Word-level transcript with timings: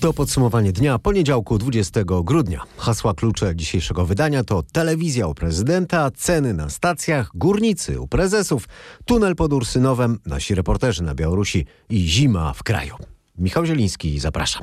To 0.00 0.12
podsumowanie 0.12 0.72
dnia 0.72 0.98
poniedziałku 0.98 1.58
20 1.58 2.00
grudnia. 2.24 2.62
Hasła 2.76 3.14
klucze 3.14 3.56
dzisiejszego 3.56 4.06
wydania 4.06 4.44
to 4.44 4.62
telewizja 4.72 5.26
u 5.26 5.34
prezydenta, 5.34 6.10
ceny 6.10 6.54
na 6.54 6.70
stacjach, 6.70 7.30
górnicy 7.34 8.00
u 8.00 8.08
prezesów, 8.08 8.68
tunel 9.04 9.36
pod 9.36 9.52
Ursynowem, 9.52 10.18
nasi 10.26 10.54
reporterzy 10.54 11.02
na 11.02 11.14
Białorusi 11.14 11.66
i 11.90 12.08
zima 12.08 12.52
w 12.52 12.62
kraju. 12.62 12.94
Michał 13.38 13.66
Zieliński, 13.66 14.18
zapraszam. 14.18 14.62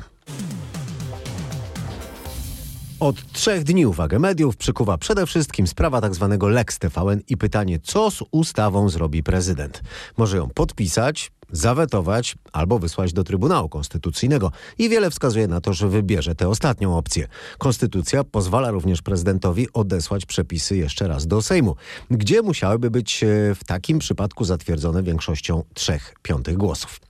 Od 3.00 3.32
trzech 3.32 3.64
dni 3.64 3.86
uwagę 3.86 4.18
mediów 4.18 4.56
przykuwa 4.56 4.98
przede 4.98 5.26
wszystkim 5.26 5.66
sprawa 5.66 6.00
tzw. 6.00 6.36
Tak 6.40 6.50
Lex 6.50 6.78
TVN 6.78 7.20
i 7.28 7.36
pytanie, 7.36 7.78
co 7.82 8.10
z 8.10 8.22
ustawą 8.30 8.88
zrobi 8.88 9.22
prezydent. 9.22 9.82
Może 10.16 10.36
ją 10.36 10.48
podpisać, 10.48 11.32
zawetować 11.54 12.36
albo 12.52 12.78
wysłać 12.78 13.12
do 13.12 13.24
Trybunału 13.24 13.68
Konstytucyjnego 13.68 14.52
i 14.78 14.88
wiele 14.88 15.10
wskazuje 15.10 15.48
na 15.48 15.60
to, 15.60 15.72
że 15.72 15.88
wybierze 15.88 16.34
tę 16.34 16.48
ostatnią 16.48 16.96
opcję. 16.96 17.28
Konstytucja 17.58 18.24
pozwala 18.24 18.70
również 18.70 19.02
prezydentowi 19.02 19.68
odesłać 19.72 20.26
przepisy 20.26 20.76
jeszcze 20.76 21.08
raz 21.08 21.26
do 21.26 21.42
Sejmu, 21.42 21.76
gdzie 22.10 22.42
musiałyby 22.42 22.90
być 22.90 23.24
e, 23.24 23.26
w 23.54 23.64
takim 23.64 23.98
przypadku 23.98 24.44
zatwierdzone 24.44 25.02
większością 25.02 25.64
trzech 25.74 26.14
piątych 26.22 26.56
głosów. 26.56 27.00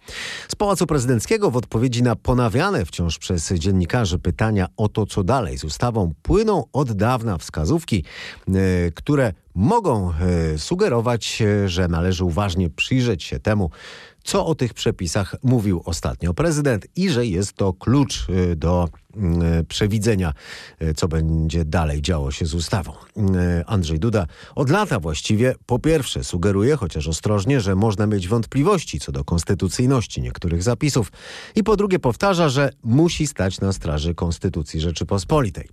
Z 0.48 0.55
Pałacu 0.55 0.86
Prezydenckiego 0.86 1.50
w 1.50 1.56
odpowiedzi 1.56 2.02
na 2.02 2.16
ponawiane 2.16 2.84
wciąż 2.84 3.19
przez 3.19 3.52
dziennikarzy 3.52 4.19
pytania 4.19 4.66
o 4.77 4.88
to, 4.88 5.06
co 5.06 5.24
dalej 5.24 5.58
z 5.58 5.64
ustawą, 5.64 6.14
płyną 6.22 6.64
od 6.72 6.92
dawna 6.92 7.38
wskazówki, 7.38 8.05
e, 8.48 8.52
które 8.95 9.33
mogą 9.55 10.12
e, 10.12 10.58
sugerować, 10.58 11.42
że 11.66 11.88
należy 11.88 12.24
uważnie 12.24 12.70
przyjrzeć 12.70 13.22
się 13.22 13.38
temu, 13.38 13.70
co 14.24 14.46
o 14.46 14.55
tych 14.55 14.74
przepisach 14.74 15.37
mówił 15.42 15.83
ostatnio 15.84 16.34
prezydent 16.34 16.87
i 16.96 17.10
że 17.10 17.27
jest 17.27 17.52
to 17.52 17.73
klucz 17.73 18.28
y, 18.28 18.56
do 18.56 18.88
przewidzenia, 19.69 20.33
y, 20.83 20.94
co 20.94 21.08
będzie 21.08 21.64
dalej 21.64 22.02
działo 22.02 22.30
się 22.30 22.47
z 22.47 22.55
ustawą. 22.55 22.92
Andrzej 23.66 23.98
Duda 23.98 24.27
od 24.55 24.70
lata 24.70 25.00
właściwie 25.00 25.55
po 25.66 25.78
pierwsze 25.78 26.25
sugeruje, 26.25 26.77
chociaż 26.77 27.08
ostrożnie, 27.08 27.61
że 27.61 27.74
można 27.74 28.06
mieć 28.06 28.28
wątpliwości 28.28 29.00
co 29.00 29.12
do 29.12 29.24
konstytucyjności 29.24 30.22
niektórych 30.22 30.62
zapisów 30.62 31.12
i 31.55 31.62
po 31.62 31.77
drugie 31.77 31.98
powtarza, 31.98 32.48
że 32.48 32.70
musi 32.83 33.27
stać 33.27 33.61
na 33.61 33.72
straży 33.72 34.14
Konstytucji 34.14 34.80
Rzeczypospolitej. 34.80 35.69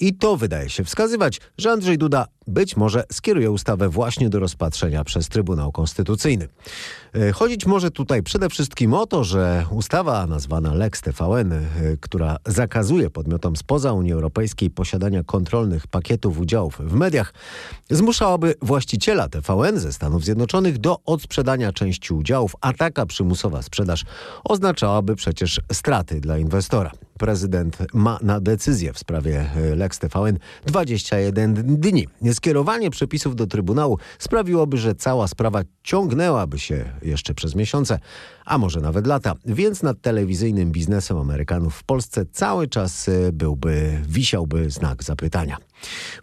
I 0.00 0.14
to 0.14 0.36
wydaje 0.36 0.70
się 0.70 0.84
wskazywać, 0.84 1.40
że 1.58 1.72
Andrzej 1.72 1.98
Duda 1.98 2.26
być 2.46 2.76
może 2.76 3.04
skieruje 3.12 3.50
ustawę 3.50 3.88
właśnie 3.88 4.30
do 4.30 4.40
rozpatrzenia 4.40 5.04
przez 5.04 5.28
Trybunał 5.28 5.72
Konstytucyjny. 5.72 6.48
Chodzić 7.34 7.66
może 7.66 7.90
tutaj 7.90 8.22
przede 8.22 8.48
wszystkim 8.48 8.94
o 8.94 9.06
to, 9.06 9.24
że 9.24 9.66
ustawa 9.70 10.26
nazwana 10.26 10.74
Lex 10.74 11.00
TVN, 11.00 11.52
która 12.00 12.36
zakazuje 12.46 13.10
podmiotom 13.10 13.56
spoza 13.56 13.92
Unii 13.92 14.12
Europejskiej 14.12 14.70
posiadania 14.70 15.24
kontrolnych 15.24 15.86
pakietów 15.86 16.38
udziałów 16.38 16.78
w 16.80 16.94
mediach, 16.94 17.34
zmuszałaby 17.90 18.54
właściciela 18.62 19.28
TVN 19.28 19.78
ze 19.78 19.92
Stanów 19.92 20.24
Zjednoczonych 20.24 20.78
do 20.78 20.98
odsprzedania 21.04 21.72
części 21.72 22.14
udziałów, 22.14 22.56
a 22.60 22.72
taka 22.72 23.06
przymusowa 23.06 23.62
sprzedaż 23.62 24.04
oznaczałaby 24.44 25.16
przecież 25.16 25.60
straty 25.72 26.20
dla 26.20 26.38
inwestora 26.38 26.90
prezydent 27.20 27.78
ma 27.94 28.18
na 28.22 28.40
decyzję 28.40 28.92
w 28.92 28.98
sprawie 28.98 29.46
e, 29.56 29.76
Lex 29.76 29.98
TVN 29.98 30.38
21 30.66 31.54
dni. 31.54 32.06
Skierowanie 32.32 32.90
przepisów 32.90 33.36
do 33.36 33.46
Trybunału 33.46 33.98
sprawiłoby, 34.18 34.78
że 34.78 34.94
cała 34.94 35.28
sprawa 35.28 35.62
ciągnęłaby 35.82 36.58
się 36.58 36.84
jeszcze 37.02 37.34
przez 37.34 37.54
miesiące, 37.54 37.98
a 38.44 38.58
może 38.58 38.80
nawet 38.80 39.06
lata, 39.06 39.34
więc 39.46 39.82
nad 39.82 40.00
telewizyjnym 40.00 40.72
biznesem 40.72 41.16
Amerykanów 41.16 41.74
w 41.74 41.84
Polsce 41.84 42.26
cały 42.32 42.68
czas 42.68 43.08
e, 43.08 43.32
byłby, 43.32 44.00
wisiałby 44.08 44.70
znak 44.70 45.04
zapytania. 45.04 45.56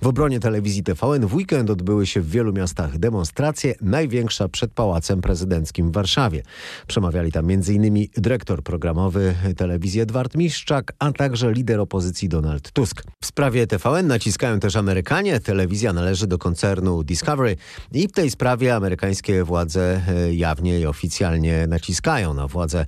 W 0.01 0.07
obronie 0.07 0.39
telewizji 0.39 0.83
TVN 0.83 1.27
w 1.27 1.35
weekend 1.35 1.69
odbyły 1.69 2.07
się 2.07 2.21
w 2.21 2.29
wielu 2.29 2.53
miastach 2.53 2.97
demonstracje, 2.97 3.75
największa 3.81 4.49
przed 4.49 4.71
Pałacem 4.71 5.21
Prezydenckim 5.21 5.91
w 5.91 5.93
Warszawie. 5.93 6.43
Przemawiali 6.87 7.31
tam 7.31 7.49
m.in. 7.49 8.07
dyrektor 8.17 8.63
programowy 8.63 9.35
telewizji 9.57 10.01
Edward 10.01 10.35
Miszczak, 10.35 10.93
a 10.99 11.11
także 11.11 11.51
lider 11.51 11.79
opozycji 11.79 12.29
Donald 12.29 12.71
Tusk. 12.71 13.03
W 13.21 13.25
sprawie 13.25 13.67
TVN 13.67 14.07
naciskają 14.07 14.59
też 14.59 14.75
Amerykanie. 14.75 15.39
Telewizja 15.39 15.93
należy 15.93 16.27
do 16.27 16.37
koncernu 16.37 17.03
Discovery 17.03 17.55
i 17.91 18.07
w 18.07 18.11
tej 18.11 18.31
sprawie 18.31 18.75
amerykańskie 18.75 19.43
władze 19.43 20.01
e, 20.07 20.33
jawnie 20.33 20.79
i 20.79 20.85
oficjalnie 20.85 21.67
naciskają 21.67 22.33
na 22.33 22.47
władze 22.47 22.79
e, 22.79 22.85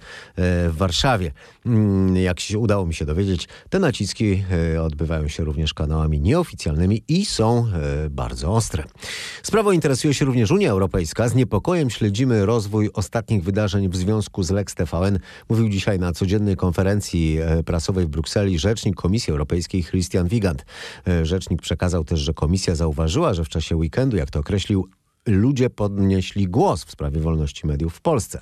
w 0.69 0.75
Warszawie. 0.77 1.31
Mm, 1.65 2.15
jak 2.15 2.39
się 2.39 2.59
udało 2.59 2.85
mi 2.85 2.93
się 2.93 3.05
dowiedzieć, 3.05 3.47
te 3.69 3.79
naciski 3.79 4.43
e, 4.75 4.81
odbywają 4.81 5.27
się 5.27 5.43
również 5.43 5.73
kanałami 5.73 6.21
nieoficjalnymi 6.21 6.58
i 7.07 7.25
są 7.25 7.65
e, 8.05 8.09
bardzo 8.09 8.53
ostre. 8.53 8.83
Sprawą 9.43 9.71
interesuje 9.71 10.13
się 10.13 10.25
również 10.25 10.51
Unia 10.51 10.71
Europejska. 10.71 11.29
Z 11.29 11.35
niepokojem 11.35 11.89
śledzimy 11.89 12.45
rozwój 12.45 12.89
ostatnich 12.93 13.43
wydarzeń 13.43 13.89
w 13.89 13.95
związku 13.95 14.43
z 14.43 14.49
Lex 14.51 14.75
TVN. 14.75 15.19
Mówił 15.49 15.69
dzisiaj 15.69 15.99
na 15.99 16.11
codziennej 16.11 16.55
konferencji 16.55 17.37
e, 17.41 17.63
prasowej 17.63 18.05
w 18.05 18.09
Brukseli 18.09 18.59
rzecznik 18.59 18.95
Komisji 18.95 19.31
Europejskiej 19.31 19.83
Christian 19.83 20.27
Wigand. 20.27 20.65
Rzecznik 21.23 21.61
przekazał 21.61 22.03
też, 22.03 22.19
że 22.19 22.33
komisja 22.33 22.75
zauważyła, 22.75 23.33
że 23.33 23.45
w 23.45 23.49
czasie 23.49 23.75
weekendu, 23.75 24.17
jak 24.17 24.29
to 24.29 24.39
określił, 24.39 24.89
ludzie 25.29 25.69
podnieśli 25.69 26.47
głos 26.47 26.83
w 26.83 26.91
sprawie 26.91 27.19
wolności 27.19 27.67
mediów 27.67 27.93
w 27.93 28.01
Polsce. 28.01 28.41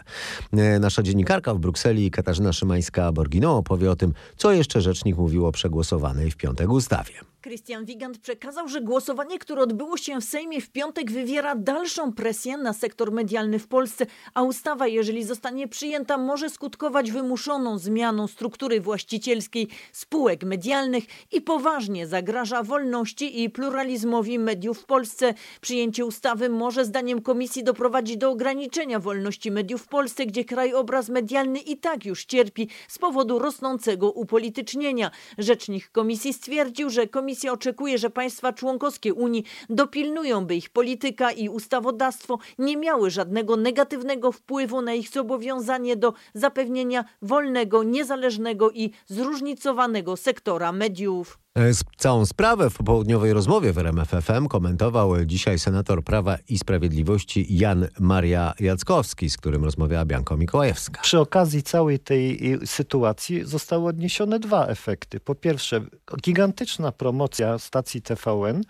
E, 0.53 0.79
nasza 0.79 1.03
dziennikarka 1.03 1.53
w 1.53 1.59
Brukseli 1.59 2.11
Katarzyna 2.11 2.51
Szymańska-Borgino 2.51 3.57
opowie 3.57 3.91
o 3.91 3.95
tym, 3.95 4.13
co 4.37 4.51
jeszcze 4.51 4.81
rzecznik 4.81 5.17
mówił 5.17 5.45
o 5.45 5.51
przegłosowanej 5.51 6.31
w 6.31 6.37
piątek 6.37 6.69
ustawie. 6.69 7.13
Christian 7.47 7.85
Wigand 7.85 8.17
przekazał, 8.17 8.67
że 8.67 8.81
głosowanie, 8.81 9.39
które 9.39 9.61
odbyło 9.61 9.97
się 9.97 10.21
w 10.21 10.23
Sejmie 10.23 10.61
w 10.61 10.69
piątek, 10.69 11.11
wywiera 11.11 11.55
dalszą 11.55 12.13
presję 12.13 12.57
na 12.57 12.73
sektor 12.73 13.11
medialny 13.11 13.59
w 13.59 13.67
Polsce, 13.67 14.05
a 14.33 14.43
ustawa, 14.43 14.87
jeżeli 14.87 15.23
zostanie 15.23 15.67
przyjęta, 15.67 16.17
może 16.17 16.49
skutkować 16.49 17.11
wymuszoną 17.11 17.77
zmianą 17.77 18.27
struktury 18.27 18.81
właścicielskiej 18.81 19.67
spółek 19.91 20.43
medialnych 20.43 21.03
i 21.31 21.41
poważnie 21.41 22.07
zagraża 22.07 22.63
wolności 22.63 23.43
i 23.43 23.49
pluralizmowi 23.49 24.39
mediów 24.39 24.79
w 24.79 24.85
Polsce. 24.85 25.33
Przyjęcie 25.61 26.05
ustawy 26.05 26.49
może, 26.49 26.85
zdaniem 26.85 27.21
komisji, 27.21 27.63
doprowadzić 27.63 28.17
do 28.17 28.29
ograniczenia 28.29 28.99
wolności 28.99 29.51
mediów 29.51 29.81
w 29.81 29.87
Polsce, 29.87 30.25
gdzie 30.25 30.45
krajobraz 30.45 31.09
medialny 31.09 31.59
i 31.59 31.77
tak 31.77 32.05
już 32.05 32.25
cierpi 32.25 32.69
z 32.87 32.97
powodu 32.97 33.39
rosnącego 33.39 34.11
upolitycznienia. 34.11 35.11
Rzecznik 35.37 35.89
komisji 35.89 36.33
stwierdził, 36.33 36.89
że 36.89 37.07
komisja 37.07 37.36
Komisja 37.37 37.53
oczekuje, 37.53 37.97
że 37.97 38.09
państwa 38.09 38.53
członkowskie 38.53 39.13
Unii 39.13 39.43
dopilnują, 39.69 40.45
by 40.45 40.55
ich 40.55 40.69
polityka 40.69 41.31
i 41.31 41.49
ustawodawstwo 41.49 42.39
nie 42.59 42.77
miały 42.77 43.09
żadnego 43.09 43.57
negatywnego 43.57 44.31
wpływu 44.31 44.81
na 44.81 44.93
ich 44.93 45.09
zobowiązanie 45.09 45.95
do 45.95 46.13
zapewnienia 46.33 47.05
wolnego, 47.21 47.83
niezależnego 47.83 48.71
i 48.71 48.91
zróżnicowanego 49.07 50.17
sektora 50.17 50.71
mediów. 50.71 51.39
E, 51.57 51.71
całą 51.97 52.25
sprawę 52.25 52.69
w 52.69 52.77
popołudniowej 52.77 53.33
rozmowie 53.33 53.73
w 53.73 53.77
RMFFM 53.77 54.47
komentował 54.47 55.25
dzisiaj 55.25 55.59
senator 55.59 56.03
Prawa 56.03 56.37
i 56.49 56.57
Sprawiedliwości 56.57 57.57
Jan 57.57 57.87
Maria 57.99 58.53
Jackowski, 58.59 59.29
z 59.29 59.37
którym 59.37 59.63
rozmawiała 59.63 60.05
Bianka 60.05 60.35
Mikołajewska. 60.35 61.01
Przy 61.01 61.19
okazji 61.19 61.63
całej 61.63 61.99
tej 61.99 62.57
sytuacji 62.65 63.45
zostały 63.45 63.87
odniesione 63.87 64.39
dwa 64.39 64.67
efekty. 64.67 65.19
Po 65.19 65.35
pierwsze, 65.35 65.81
gigantyczna 66.21 66.91
promocja 66.91 67.59
stacji 67.59 68.01
TVN, 68.01 68.61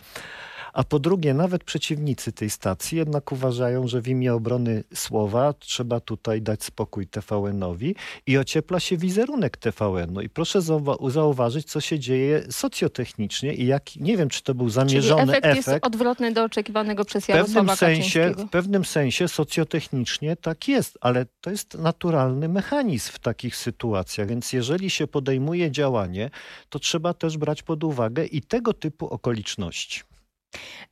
a 0.77 0.83
po 0.83 0.99
drugie, 0.99 1.33
nawet 1.33 1.63
przeciwnicy 1.63 2.31
tej 2.31 2.49
stacji 2.49 2.97
jednak 2.97 3.31
uważają, 3.31 3.87
że 3.87 4.01
w 4.01 4.07
imię 4.07 4.33
obrony 4.33 4.83
słowa 4.93 5.53
trzeba 5.53 5.99
tutaj 5.99 6.41
dać 6.41 6.63
spokój 6.63 7.07
TVN-owi 7.07 7.95
i 8.27 8.37
ociepla 8.37 8.79
się 8.79 8.97
wizerunek 8.97 9.57
TVN-u. 9.57 10.21
I 10.21 10.29
proszę 10.29 10.61
zauważyć, 11.07 11.67
co 11.67 11.81
się 11.81 11.99
dzieje 11.99 12.43
socjotechnicznie 12.49 13.53
i 13.53 13.65
jak, 13.65 13.95
nie 13.95 14.17
wiem, 14.17 14.29
czy 14.29 14.43
to 14.43 14.55
był 14.55 14.69
zamierzony 14.69 15.21
Czyli 15.21 15.37
efekt. 15.37 15.45
efekt 15.45 15.67
jest 15.67 15.85
odwrotny 15.85 16.31
do 16.31 16.43
oczekiwanego 16.43 17.05
przez 17.05 17.27
Jarosława 17.27 17.75
w 17.75 17.79
pewnym 17.79 17.97
sensie, 18.03 18.33
W 18.37 18.49
pewnym 18.49 18.85
sensie 18.85 19.27
socjotechnicznie 19.27 20.35
tak 20.35 20.67
jest, 20.67 20.97
ale 21.01 21.25
to 21.41 21.49
jest 21.49 21.77
naturalny 21.77 22.49
mechanizm 22.49 23.11
w 23.11 23.19
takich 23.19 23.55
sytuacjach, 23.55 24.27
więc 24.27 24.53
jeżeli 24.53 24.89
się 24.89 25.07
podejmuje 25.07 25.71
działanie, 25.71 26.29
to 26.69 26.79
trzeba 26.79 27.13
też 27.13 27.37
brać 27.37 27.63
pod 27.63 27.83
uwagę 27.83 28.25
i 28.25 28.41
tego 28.41 28.73
typu 28.73 29.07
okoliczności. 29.07 30.01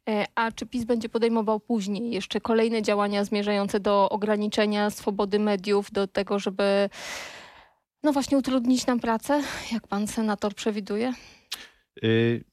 E, 0.09 0.25
a 0.35 0.51
czy 0.51 0.65
PiS 0.65 0.83
będzie 0.83 1.09
podejmował 1.09 1.59
później 1.59 2.11
jeszcze 2.11 2.41
kolejne 2.41 2.81
działania 2.81 3.23
zmierzające 3.23 3.79
do 3.79 4.09
ograniczenia 4.09 4.89
swobody 4.89 5.39
mediów, 5.39 5.91
do 5.91 6.07
tego, 6.07 6.39
żeby 6.39 6.89
no 8.03 8.13
właśnie 8.13 8.37
utrudnić 8.37 8.85
nam 8.85 8.99
pracę, 8.99 9.43
jak 9.71 9.87
pan 9.87 10.07
senator 10.07 10.53
przewiduje? 10.53 11.13
Yy, 12.01 12.43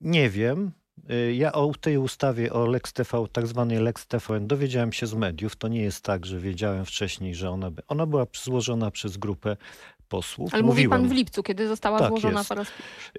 nie 0.00 0.30
wiem. 0.30 0.72
Y, 1.10 1.34
ja 1.34 1.52
o 1.52 1.72
tej 1.80 1.98
ustawie, 1.98 2.52
o 2.52 2.66
Lex 2.66 2.92
TV, 2.92 3.26
tak 3.32 3.46
zwanej 3.46 3.78
Lex 3.78 4.06
TVN, 4.06 4.46
dowiedziałem 4.46 4.92
się 4.92 5.06
z 5.06 5.14
mediów. 5.14 5.56
To 5.56 5.68
nie 5.68 5.82
jest 5.82 6.04
tak, 6.04 6.26
że 6.26 6.38
wiedziałem 6.38 6.84
wcześniej, 6.84 7.34
że 7.34 7.50
ona, 7.50 7.70
ona 7.88 8.06
była 8.06 8.26
złożona 8.42 8.90
przez 8.90 9.16
grupę 9.16 9.56
posłów. 10.08 10.54
Ale 10.54 10.62
mówi 10.62 10.88
pan 10.88 11.08
w 11.08 11.12
lipcu, 11.12 11.42
kiedy 11.42 11.68
została 11.68 11.98
Tak 11.98 12.08
złożona 12.08 12.38
jest. 12.38 12.48
po 12.48 12.54
raz 12.54 12.68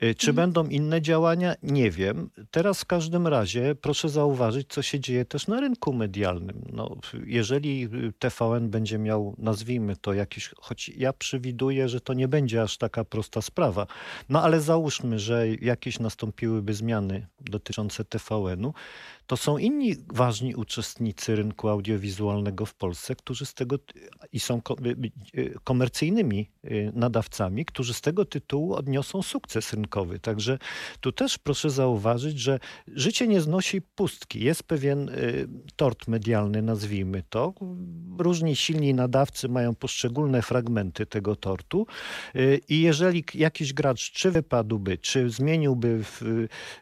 pierwszy. 0.01 0.15
Czy 0.15 0.33
będą 0.33 0.67
inne 0.67 1.01
działania? 1.01 1.55
Nie 1.63 1.91
wiem. 1.91 2.29
Teraz 2.51 2.81
w 2.81 2.85
każdym 2.85 3.27
razie 3.27 3.75
proszę 3.75 4.09
zauważyć, 4.09 4.67
co 4.69 4.81
się 4.81 4.99
dzieje 4.99 5.25
też 5.25 5.47
na 5.47 5.59
rynku 5.61 5.93
medialnym. 5.93 6.61
No, 6.73 6.95
jeżeli 7.25 7.89
TVN 8.19 8.69
będzie 8.69 8.97
miał, 8.97 9.35
nazwijmy 9.37 9.95
to 9.95 10.13
jakiś, 10.13 10.51
choć 10.57 10.89
ja 10.89 11.13
przewiduję, 11.13 11.89
że 11.89 12.01
to 12.01 12.13
nie 12.13 12.27
będzie 12.27 12.61
aż 12.61 12.77
taka 12.77 13.05
prosta 13.05 13.41
sprawa, 13.41 13.87
no 14.29 14.43
ale 14.43 14.61
załóżmy, 14.61 15.19
że 15.19 15.47
jakieś 15.61 15.99
nastąpiłyby 15.99 16.73
zmiany 16.73 17.27
dotyczące 17.41 18.05
TVN-u, 18.05 18.73
to 19.29 19.37
są 19.37 19.57
inni 19.57 19.95
ważni 20.13 20.55
uczestnicy 20.55 21.35
rynku 21.35 21.69
audiowizualnego 21.69 22.65
w 22.65 22.73
Polsce, 22.75 23.15
którzy 23.15 23.45
z 23.45 23.53
tego 23.53 23.75
i 24.31 24.39
są 24.39 24.61
ko- 24.61 24.75
y, 25.35 25.39
y, 25.41 25.53
komercyjnymi 25.63 26.49
y, 26.65 26.91
nadawcami, 26.95 27.65
którzy 27.65 27.93
z 27.93 28.01
tego 28.01 28.25
tytułu 28.25 28.73
odniosą 28.73 29.21
sukces 29.21 29.73
rynkowy. 29.73 30.19
Także 30.19 30.59
tu 30.99 31.11
też 31.11 31.37
proszę 31.37 31.69
zauważyć, 31.69 32.39
że 32.39 32.59
życie 32.87 33.27
nie 33.27 33.41
znosi 33.41 33.81
pustki. 33.81 34.39
Jest 34.43 34.63
pewien 34.63 35.09
y, 35.09 35.47
tort 35.75 36.07
medialny, 36.07 36.61
nazwijmy 36.61 37.23
to. 37.29 37.53
Różni 38.19 38.55
silni 38.55 38.93
nadawcy 38.93 39.49
mają 39.49 39.75
poszczególne 39.75 40.41
fragmenty 40.41 41.05
tego 41.05 41.35
tortu 41.35 41.87
y, 42.35 42.61
i 42.69 42.81
jeżeli 42.81 43.23
jakiś 43.33 43.73
gracz 43.73 44.11
czy 44.11 44.31
wypadłby, 44.31 44.97
czy 44.97 45.29
zmieniłby 45.29 46.01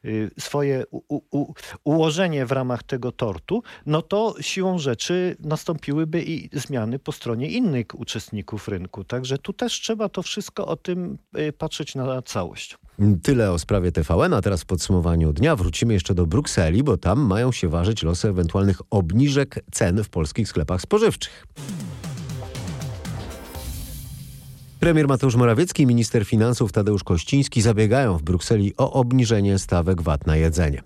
y, 0.05 0.31
swoje 0.39 0.83
u, 0.91 1.53
w 2.45 2.51
ramach 2.51 2.83
tego 2.83 3.11
tortu, 3.11 3.63
no 3.85 4.01
to 4.01 4.35
siłą 4.41 4.79
rzeczy 4.79 5.37
nastąpiłyby 5.39 6.23
i 6.23 6.49
zmiany 6.53 6.99
po 6.99 7.11
stronie 7.11 7.49
innych 7.49 7.85
uczestników 7.93 8.67
rynku. 8.67 9.03
Także 9.03 9.37
tu 9.37 9.53
też 9.53 9.81
trzeba 9.81 10.09
to 10.09 10.23
wszystko 10.23 10.67
o 10.67 10.75
tym 10.75 11.17
y, 11.37 11.53
patrzeć 11.53 11.95
na 11.95 12.21
całość. 12.21 12.77
Tyle 13.23 13.51
o 13.51 13.59
sprawie 13.59 13.91
TVN, 13.91 14.33
a 14.33 14.41
teraz 14.41 14.61
w 14.61 14.65
podsumowaniu 14.65 15.33
dnia 15.33 15.55
wrócimy 15.55 15.93
jeszcze 15.93 16.15
do 16.15 16.25
Brukseli, 16.25 16.83
bo 16.83 16.97
tam 16.97 17.19
mają 17.19 17.51
się 17.51 17.69
ważyć 17.69 18.03
losy 18.03 18.29
ewentualnych 18.29 18.81
obniżek 18.89 19.63
cen 19.71 20.03
w 20.03 20.09
polskich 20.09 20.47
sklepach 20.47 20.81
spożywczych. 20.81 21.45
Premier 24.87 25.07
Mateusz 25.07 25.35
Morawiecki 25.35 25.83
i 25.83 25.85
minister 25.85 26.25
finansów 26.25 26.71
Tadeusz 26.71 27.03
Kościński 27.03 27.61
zabiegają 27.61 28.17
w 28.17 28.23
Brukseli 28.23 28.73
o 28.77 28.93
obniżenie 28.93 29.59
stawek 29.59 30.01
VAT 30.01 30.27
na 30.27 30.35
jedzenie. 30.35 30.83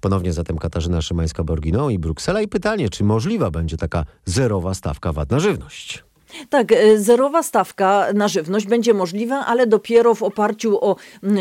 Ponownie 0.00 0.32
zatem 0.32 0.58
Katarzyna 0.58 0.98
Szymańska-Borginą 0.98 1.92
i 1.92 1.98
Bruksela 1.98 2.40
i 2.40 2.48
pytanie, 2.48 2.90
czy 2.90 3.04
możliwa 3.04 3.50
będzie 3.50 3.76
taka 3.76 4.04
zerowa 4.24 4.74
stawka 4.74 5.12
VAT 5.12 5.30
na 5.30 5.40
żywność. 5.40 6.04
Tak, 6.50 6.72
e, 6.72 6.98
zerowa 6.98 7.42
stawka 7.42 8.06
na 8.14 8.28
żywność 8.28 8.66
będzie 8.66 8.94
możliwa, 8.94 9.46
ale 9.46 9.66
dopiero 9.66 10.14
w 10.14 10.22
oparciu 10.22 10.84
o 10.84 10.96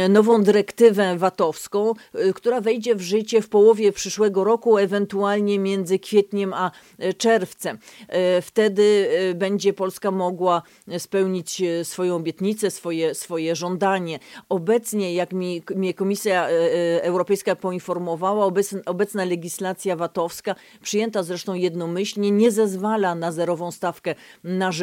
nową 0.10 0.44
dyrektywę 0.44 1.18
VAT-owską, 1.18 1.94
y, 2.16 2.34
która 2.34 2.62
wejdzie 2.62 2.96
w 2.96 3.02
życie 3.02 3.42
w 3.42 3.50
połowie 3.50 3.92
przyszłego 3.92 4.44
roku, 4.44 4.78
ewentualnie 4.78 5.60
między 5.60 6.00
kwietniem 6.00 6.54
a 6.54 6.72
e, 7.00 7.14
czerwcem. 7.14 7.78
E, 8.08 8.42
Wtedy 8.42 9.10
e, 9.32 9.34
będzie 9.34 9.74
Polska 9.74 10.12
mogła 10.12 10.62
spełnić 10.98 11.62
e, 11.62 11.86
swoją 11.86 12.16
obietnicę, 12.16 12.72
swoje, 12.72 13.16
swoje 13.16 13.56
żądanie. 13.56 14.20
Obecnie, 14.50 15.14
jak 15.14 15.34
mi, 15.34 15.64
mnie 15.76 15.94
Komisja 15.94 16.50
e, 16.50 16.52
e, 16.52 17.04
Europejska 17.04 17.56
poinformowała, 17.56 18.46
obecna, 18.46 18.80
obecna 18.86 19.26
legislacja 19.26 19.96
VAT-owska, 19.96 20.56
przyjęta 20.82 21.24
zresztą 21.24 21.54
jednomyślnie, 21.54 22.32
nie 22.32 22.52
zezwala 22.52 23.16
na 23.16 23.32
zerową 23.32 23.72
stawkę 23.72 24.16
na 24.44 24.72
żywność. 24.72 24.83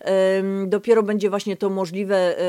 Em, 0.00 0.70
Dopiero 0.70 1.02
będzie 1.02 1.30
właśnie 1.30 1.56
to 1.56 1.70
możliwe 1.70 2.38
e, 2.38 2.42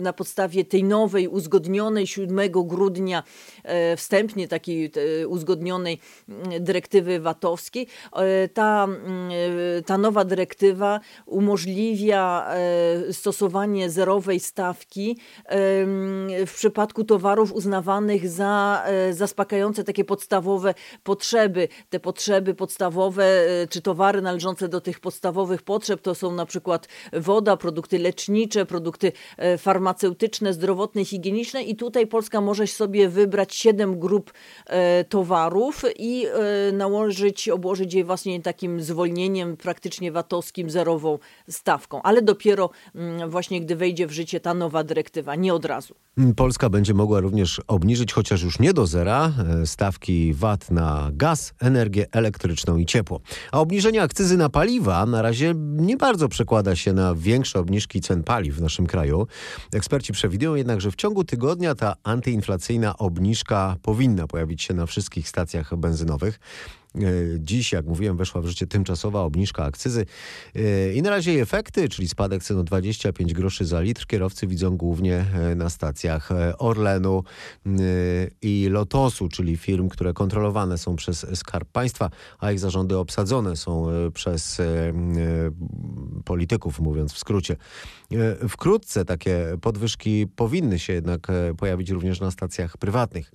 na 0.00 0.12
podstawie 0.12 0.64
tej 0.64 0.84
nowej, 0.84 1.28
uzgodnionej 1.28 2.06
7 2.06 2.40
grudnia, 2.52 3.22
e, 3.62 3.96
wstępnie 3.96 4.48
takiej 4.48 4.92
uzgodnionej 5.28 5.98
mm, 6.28 6.64
dyrektywy 6.64 7.20
VAT-owskiej. 7.20 7.86
E, 8.16 8.48
Ta, 8.48 8.84
mm, 8.84 9.30
ta 9.86 9.98
nowa 9.98 10.24
dyrektywa 10.24 11.00
umożliwia 11.26 12.50
stosowanie 13.12 13.90
zerowej 13.90 14.40
stawki 14.40 15.18
w 16.46 16.52
przypadku 16.54 17.04
towarów 17.04 17.52
uznawanych 17.52 18.28
za 18.28 18.84
zaspokajające 19.10 19.84
takie 19.84 20.04
podstawowe 20.04 20.74
potrzeby. 21.02 21.68
Te 21.90 22.00
potrzeby 22.00 22.54
podstawowe, 22.54 23.24
czy 23.70 23.82
towary 23.82 24.22
należące 24.22 24.68
do 24.68 24.80
tych 24.80 25.00
podstawowych 25.00 25.62
potrzeb, 25.62 25.79
to 26.02 26.14
są 26.14 26.32
na 26.32 26.46
przykład 26.46 26.88
woda, 27.12 27.56
produkty 27.56 27.98
lecznicze, 27.98 28.66
produkty 28.66 29.12
e, 29.36 29.58
farmaceutyczne, 29.58 30.52
zdrowotne, 30.52 31.04
higieniczne 31.04 31.62
i 31.62 31.76
tutaj 31.76 32.06
Polska 32.06 32.40
może 32.40 32.66
sobie 32.66 33.08
wybrać 33.08 33.54
siedem 33.54 33.98
grup 33.98 34.32
e, 34.66 35.04
towarów 35.04 35.84
i 35.98 36.26
e, 36.26 36.72
nałożyć, 36.72 37.48
obłożyć 37.48 37.94
je 37.94 38.04
właśnie 38.04 38.42
takim 38.42 38.82
zwolnieniem 38.82 39.56
praktycznie 39.56 40.12
VAT-owskim, 40.12 40.70
zerową 40.70 41.18
stawką, 41.48 42.02
ale 42.02 42.22
dopiero 42.22 42.70
mm, 42.94 43.30
właśnie 43.30 43.60
gdy 43.60 43.76
wejdzie 43.76 44.06
w 44.06 44.12
życie 44.12 44.40
ta 44.40 44.54
nowa 44.54 44.84
dyrektywa, 44.84 45.34
nie 45.34 45.54
od 45.54 45.64
razu. 45.64 45.94
Polska 46.36 46.68
będzie 46.68 46.94
mogła 46.94 47.20
również 47.20 47.60
obniżyć, 47.66 48.12
chociaż 48.12 48.42
już 48.42 48.58
nie 48.58 48.72
do 48.72 48.86
zera, 48.86 49.32
stawki 49.64 50.34
VAT 50.34 50.70
na 50.70 51.10
gaz, 51.12 51.54
energię 51.60 52.06
elektryczną 52.12 52.76
i 52.76 52.86
ciepło. 52.86 53.20
A 53.52 53.60
obniżenie 53.60 54.02
akcyzy 54.02 54.36
na 54.36 54.48
paliwa 54.48 55.06
na 55.06 55.22
razie 55.22 55.54
nie 55.70 55.96
bardzo 55.96 56.28
przekłada 56.28 56.76
się 56.76 56.92
na 56.92 57.14
większe 57.14 57.60
obniżki 57.60 58.00
cen 58.00 58.22
paliw 58.22 58.56
w 58.56 58.62
naszym 58.62 58.86
kraju. 58.86 59.26
Eksperci 59.72 60.12
przewidują 60.12 60.54
jednak, 60.54 60.80
że 60.80 60.90
w 60.90 60.96
ciągu 60.96 61.24
tygodnia 61.24 61.74
ta 61.74 61.94
antyinflacyjna 62.02 62.98
obniżka 62.98 63.76
powinna 63.82 64.26
pojawić 64.26 64.62
się 64.62 64.74
na 64.74 64.86
wszystkich 64.86 65.28
stacjach 65.28 65.76
benzynowych. 65.76 66.40
E, 66.94 67.00
Dziś, 67.38 67.72
jak 67.72 67.86
mówiłem, 67.86 68.16
weszła 68.16 68.40
w 68.40 68.46
życie 68.46 68.66
tymczasowa 68.66 69.22
obniżka 69.22 69.64
akcyzy 69.64 70.06
E, 70.54 70.92
i 70.92 71.02
na 71.02 71.10
razie 71.10 71.32
jej 71.32 71.40
efekty, 71.40 71.88
czyli 71.88 72.08
spadek 72.08 72.42
cen 72.42 72.58
o 72.58 72.62
25 72.62 73.34
groszy 73.34 73.64
za 73.64 73.80
litr, 73.80 74.06
kierowcy 74.06 74.46
widzą 74.46 74.76
głównie 74.76 75.24
e, 75.34 75.54
na 75.54 75.70
stacjach 75.70 76.30
Orlenu 76.58 77.24
i 78.42 78.68
Lotosu, 78.70 79.28
czyli 79.28 79.56
firm, 79.56 79.88
które 79.88 80.12
kontrolowane 80.12 80.78
są 80.78 80.96
przez 80.96 81.26
Skarb 81.34 81.68
Państwa, 81.72 82.10
a 82.38 82.52
ich 82.52 82.58
zarządy 82.58 82.98
obsadzone 82.98 83.56
są 83.56 83.86
przez 84.14 84.60
polityków, 86.24 86.80
mówiąc 86.80 87.12
w 87.12 87.18
skrócie. 87.18 87.56
Wkrótce 88.48 89.04
takie 89.04 89.56
podwyżki 89.60 90.26
powinny 90.36 90.78
się 90.78 90.92
jednak 90.92 91.26
pojawić 91.58 91.90
również 91.90 92.20
na 92.20 92.30
stacjach 92.30 92.76
prywatnych. 92.76 93.32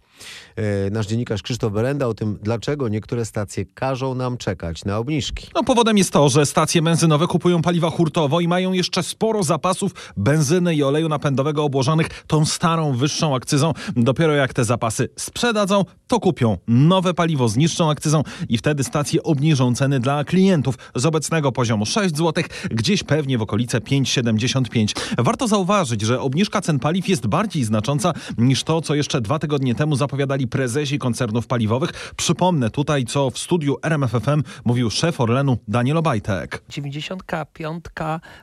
E, 0.56 0.90
Nasz 0.90 1.08
dziennikarz 1.08 1.42
Krzysztof 1.42 1.74
Berenda 1.74 2.08
o 2.08 2.14
tym, 2.14 2.40
dlaczego 2.44 2.90
niektóre 2.90 3.26
stacje 3.26 3.66
każą 3.66 4.16
nam 4.16 4.38
czekać 4.38 4.86
na 4.86 4.98
obniżki. 4.98 5.48
No, 5.56 5.64
powodem 5.64 5.98
jest 5.98 6.12
to, 6.12 6.30
że 6.30 6.46
stacje 6.46 6.82
benzynowe 6.82 7.28
kupują 7.28 7.62
paliwa 7.62 7.90
hurtowo 7.90 8.40
i 8.40 8.48
mają 8.48 8.74
jeszcze 8.74 9.04
sporo 9.04 9.44
zapasów 9.44 9.92
benzyny 10.18 10.76
i 10.76 10.84
oleju 10.84 11.10
napędowego 11.10 11.64
obłożonych 11.64 12.24
tą 12.28 12.46
starą, 12.46 12.94
wyższą 12.94 13.36
akcyzą. 13.36 13.74
Dopiero 13.96 14.34
jak 14.34 14.54
te 14.54 14.66
zapasy 14.66 15.10
sprzedadzą, 15.16 15.86
to 16.08 16.20
kupią 16.20 16.58
nowe 16.68 17.14
paliwo 17.14 17.50
z 17.50 17.58
niższą 17.58 17.90
akcyzą 17.90 18.24
i 18.50 18.58
wtedy 18.58 18.84
stacje 18.84 19.24
obniżą 19.24 19.76
ceny 19.76 20.00
dla 20.00 20.24
klientów 20.24 20.76
z 20.96 21.06
obecnego 21.06 21.52
poziomu 21.52 21.86
6 21.86 22.18
zł, 22.18 22.44
gdzieś 22.72 23.04
pewnie 23.04 23.38
w 23.38 23.42
okolice 23.42 23.80
5,75. 23.80 24.94
Warto 25.18 25.48
zauważyć, 25.48 26.02
że 26.02 26.22
obniżka 26.22 26.62
cen 26.62 26.80
paliw 26.80 27.08
jest 27.08 27.28
bardziej 27.28 27.64
znacząca 27.64 28.14
niż 28.38 28.64
to, 28.64 28.82
co 28.82 28.96
jeszcze 28.96 29.22
dwa 29.22 29.40
tygodnie 29.40 29.76
temu 29.76 29.96
zapowiadali 30.06 30.48
prezesi 30.48 31.00
koncernów 31.00 31.48
paliwowych. 31.48 32.14
Przypomnę 32.18 32.70
tutaj, 32.70 33.06
co 33.06 33.30
w 33.30 33.40
studiu 33.40 33.78
RMFFM 33.84 34.44
mówił 34.66 34.90
szef 34.90 35.22
Orlenu 35.22 35.58
Daniel 35.68 35.98
Obajtek. 35.98 36.64
95 36.70 37.86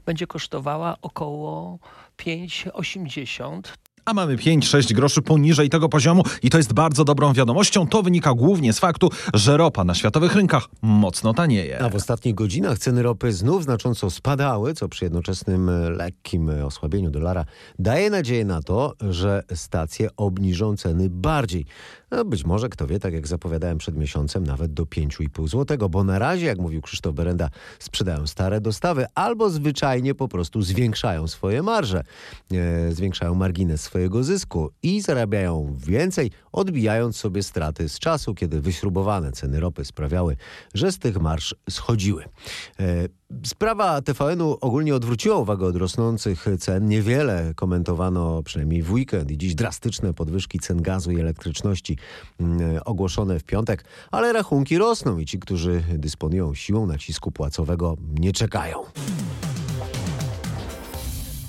będzie 0.07 0.27
kosztowała 0.27 0.97
około 1.03 1.79
5,80. 2.19 3.61
A 4.05 4.15
mamy 4.15 4.37
5-6 4.37 4.93
groszy 4.93 5.23
poniżej 5.23 5.71
tego 5.71 5.89
poziomu 5.89 6.23
i 6.43 6.51
to 6.51 6.57
jest 6.57 6.73
bardzo 6.73 7.05
dobrą 7.05 7.33
wiadomością. 7.33 7.87
To 7.87 8.03
wynika 8.03 8.35
głównie 8.35 8.73
z 8.73 8.79
faktu, 8.79 9.11
że 9.35 9.57
ropa 9.57 9.85
na 9.85 9.95
światowych 9.95 10.35
rynkach 10.35 10.69
mocno 10.83 11.35
tanieje. 11.35 11.83
A 11.83 11.89
w 11.89 11.95
ostatnich 11.95 12.35
godzinach 12.35 12.79
ceny 12.79 13.03
ropy 13.03 13.33
znów 13.33 13.65
znacząco 13.65 14.11
spadały, 14.11 14.75
co 14.75 14.89
przy 14.89 15.05
jednoczesnym 15.05 15.69
e, 15.69 15.91
lekkim 15.91 16.51
e, 16.51 16.67
osłabieniu 16.67 17.11
dolara 17.11 17.45
daje 17.79 18.11
nadzieję 18.11 18.45
na 18.45 18.63
to, 18.63 18.95
że 19.11 19.43
stacje 19.55 20.09
obniżą 20.17 20.77
ceny 20.77 21.11
bardziej. 21.11 21.67
No, 22.13 22.25
być 22.25 22.45
może, 22.45 22.69
kto 22.69 22.87
wie, 22.87 22.99
tak 22.99 23.15
jak 23.15 23.27
zapowiadałem 23.27 23.79
przed 23.79 23.97
miesiącem, 23.97 24.47
nawet 24.47 24.75
do 24.75 24.83
5,5 24.83 25.49
zł, 25.49 25.89
bo 25.89 26.05
na 26.05 26.19
razie, 26.19 26.47
jak 26.47 26.59
mówił 26.59 26.83
Krzysztof 26.83 27.15
Berenda, 27.15 27.49
sprzedają 27.79 28.27
stare 28.27 28.61
dostawy 28.61 29.07
albo 29.15 29.51
zwyczajnie 29.51 30.15
po 30.15 30.29
prostu 30.29 30.63
zwiększają 30.63 31.29
swoje 31.29 31.63
marże, 31.63 32.05
e, 32.53 32.93
zwiększają 32.93 33.35
margines 33.35 33.81
swojego 33.81 34.25
zysku 34.25 34.71
i 34.83 35.01
zarabiają 35.01 35.77
więcej, 35.79 36.31
odbijając 36.53 37.17
sobie 37.17 37.43
straty 37.43 37.89
z 37.89 37.99
czasu, 37.99 38.35
kiedy 38.35 38.61
wyśrubowane 38.61 39.33
ceny 39.33 39.61
ropy 39.61 39.85
sprawiały, 39.85 40.37
że 40.75 40.93
z 40.93 40.99
tych 40.99 41.21
marsz 41.21 41.55
schodziły. 41.71 42.25
E, 42.81 43.09
Sprawa 43.45 44.03
TVN-u 44.03 44.59
ogólnie 44.61 44.95
odwróciła 44.95 45.37
uwagę 45.37 45.67
od 45.67 45.77
rosnących 45.77 46.47
cen. 46.59 46.89
Niewiele 46.89 47.53
komentowano, 47.55 48.43
przynajmniej 48.43 48.83
w 48.83 48.93
weekend 48.93 49.31
i 49.31 49.39
dziś 49.39 49.55
drastyczne 49.55 50.15
podwyżki 50.15 50.59
cen 50.59 50.83
gazu 50.83 51.13
i 51.13 51.21
elektryczności 51.21 51.99
mm, 52.41 52.81
ogłoszone 52.85 53.39
w 53.39 53.45
piątek, 53.45 53.85
ale 54.11 54.33
rachunki 54.33 54.79
rosną 54.79 55.19
i 55.19 55.27
ci, 55.27 55.39
którzy 55.39 55.83
dysponują 55.99 56.55
siłą 56.55 56.87
nacisku 56.87 57.33
płacowego 57.33 57.97
nie 58.19 58.33
czekają. 58.33 58.79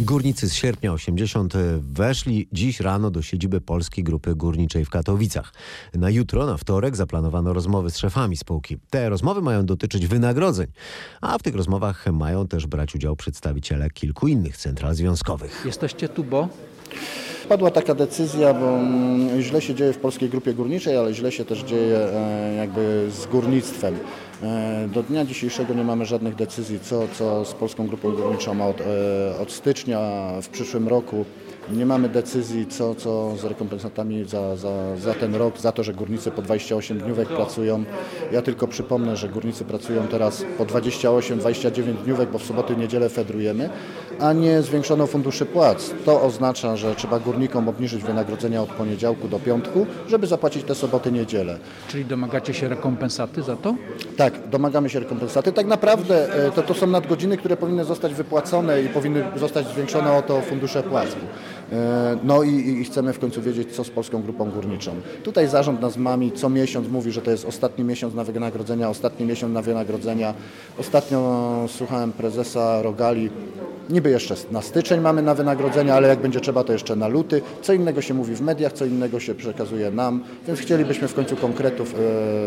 Górnicy 0.03 0.49
z 0.49 0.53
sierpnia 0.53 0.93
80 0.93 1.53
weszli 1.79 2.47
dziś 2.51 2.79
rano 2.79 3.11
do 3.11 3.21
siedziby 3.21 3.61
Polskiej 3.61 4.03
Grupy 4.03 4.35
Górniczej 4.35 4.85
w 4.85 4.89
Katowicach. 4.89 5.53
Na 5.93 6.09
jutro, 6.09 6.45
na 6.45 6.57
wtorek, 6.57 6.95
zaplanowano 6.95 7.53
rozmowy 7.53 7.89
z 7.89 7.97
szefami 7.97 8.37
spółki. 8.37 8.77
Te 8.89 9.09
rozmowy 9.09 9.41
mają 9.41 9.65
dotyczyć 9.65 10.07
wynagrodzeń, 10.07 10.67
a 11.21 11.37
w 11.37 11.43
tych 11.43 11.55
rozmowach 11.55 12.05
mają 12.13 12.47
też 12.47 12.67
brać 12.67 12.95
udział 12.95 13.15
przedstawiciele 13.15 13.89
kilku 13.89 14.27
innych 14.27 14.57
central 14.57 14.95
związkowych. 14.95 15.63
Jesteście 15.65 16.09
tu, 16.09 16.23
bo 16.23 16.49
Padła 17.49 17.71
taka 17.71 17.95
decyzja, 17.95 18.53
bo 18.53 18.69
mm, 18.69 19.41
źle 19.41 19.61
się 19.61 19.75
dzieje 19.75 19.93
w 19.93 19.97
Polskiej 19.97 20.29
Grupie 20.29 20.53
Górniczej, 20.53 20.97
ale 20.97 21.13
źle 21.13 21.31
się 21.31 21.45
też 21.45 21.59
dzieje 21.59 21.97
e, 21.97 22.55
jakby 22.57 23.07
z 23.11 23.25
górnictwem. 23.25 23.95
E, 24.43 24.87
Do 24.93 25.03
dnia 25.03 25.25
dzisiejszego 25.25 25.73
nie 25.73 25.83
mamy 25.83 26.05
żadnych 26.05 26.35
decyzji, 26.35 26.79
co, 26.79 27.07
co 27.13 27.45
z 27.45 27.53
Polską 27.53 27.87
Grupą 27.87 28.11
Górniczą 28.11 28.69
od, 28.69 28.81
e, 28.81 29.37
od 29.41 29.51
stycznia 29.51 30.01
w 30.41 30.49
przyszłym 30.49 30.87
roku. 30.87 31.25
Nie 31.71 31.85
mamy 31.85 32.09
decyzji, 32.09 32.67
co, 32.67 32.95
co 32.95 33.35
z 33.37 33.43
rekompensatami 33.43 34.25
za, 34.25 34.55
za, 34.55 34.97
za 34.97 35.13
ten 35.13 35.35
rok, 35.35 35.59
za 35.59 35.71
to, 35.71 35.83
że 35.83 35.93
górnicy 35.93 36.31
po 36.31 36.41
28 36.41 36.99
dniówek 36.99 37.27
pracują. 37.27 37.83
Ja 38.31 38.41
tylko 38.41 38.67
przypomnę, 38.67 39.17
że 39.17 39.29
górnicy 39.29 39.65
pracują 39.65 40.07
teraz 40.07 40.45
po 40.57 40.65
28-29 40.65 41.93
dniówek, 42.03 42.29
bo 42.31 42.39
w 42.39 42.43
soboty 42.43 42.73
i 42.73 42.77
niedzielę 42.77 43.09
fedrujemy, 43.09 43.69
a 44.19 44.33
nie 44.33 44.61
zwiększono 44.61 45.07
funduszy 45.07 45.45
płac. 45.45 45.91
To 46.05 46.21
oznacza, 46.21 46.75
że 46.75 46.95
trzeba 46.95 47.19
górnikom 47.19 47.69
obniżyć 47.69 48.03
wynagrodzenia 48.03 48.61
od 48.61 48.69
poniedziałku 48.69 49.27
do 49.27 49.39
piątku, 49.39 49.85
żeby 50.09 50.27
zapłacić 50.27 50.63
te 50.63 50.75
soboty, 50.75 51.11
niedzielę. 51.11 51.57
czyli 51.87 52.05
domagacie 52.05 52.53
się 52.53 52.67
rekompensaty 52.67 53.43
za 53.43 53.55
to? 53.55 53.75
Tak, 54.17 54.47
domagamy 54.49 54.89
się 54.89 54.99
rekompensaty. 54.99 55.51
Tak 55.51 55.65
naprawdę 55.67 56.45
e, 56.47 56.51
to, 56.51 56.61
to 56.61 56.73
są 56.73 56.87
nadgodziny, 56.87 57.37
które 57.37 57.57
powinny 57.57 57.85
zostać 57.85 58.13
wypłacone 58.13 58.81
i 58.81 58.89
powinny 58.89 59.23
zostać 59.35 59.67
zwiększone 59.67 60.11
o 60.13 60.21
to 60.21 60.41
fundusze 60.41 60.83
płac. 60.83 61.07
E, 61.71 62.17
No 62.23 62.43
i, 62.43 62.49
i 62.49 62.83
chcemy 62.83 63.13
w 63.13 63.19
końcu 63.19 63.41
wiedzieć, 63.41 63.75
co 63.75 63.83
z 63.83 63.89
Polską 63.89 64.21
Grupą 64.21 64.51
Górniczą. 64.51 64.91
Tutaj 65.23 65.47
zarząd 65.47 65.81
nas 65.81 65.97
mami 65.97 66.31
co 66.31 66.49
miesiąc 66.49 66.89
mówi, 66.89 67.11
że 67.11 67.21
to 67.21 67.31
jest 67.31 67.45
ostatni 67.45 67.83
miesiąc 67.85 68.15
na 68.15 68.23
wynagrodzenia, 68.23 68.89
ostatni 68.89 69.25
miesiąc 69.25 69.53
na 69.53 69.61
wynagrodzenia. 69.61 70.33
Ostatnio 70.77 71.65
słuchałem 71.67 72.11
prezesa 72.11 72.81
Rogali, 72.81 73.29
niby 73.89 74.09
jeszcze 74.09 74.35
na 74.51 74.61
styczeń 74.61 75.01
mamy 75.01 75.21
na 75.21 75.35
wynagrodzenia, 75.35 75.95
ale 75.95 76.07
jak 76.07 76.19
będzie 76.19 76.39
trzeba, 76.39 76.63
to 76.63 76.73
jeszcze 76.73 76.95
na 76.95 77.07
luty. 77.07 77.41
Co 77.61 77.73
innego 77.73 78.01
się 78.01 78.13
mówi 78.13 78.35
w 78.35 78.41
mediach, 78.41 78.73
co 78.73 78.85
innego 78.85 79.19
się 79.19 79.35
przekazuje 79.35 79.91
nam, 79.91 80.23
więc 80.47 80.59
chcielibyśmy 80.59 81.07
w 81.07 81.13
końcu 81.13 81.35
konkretów, 81.35 81.93
e, 81.93 81.97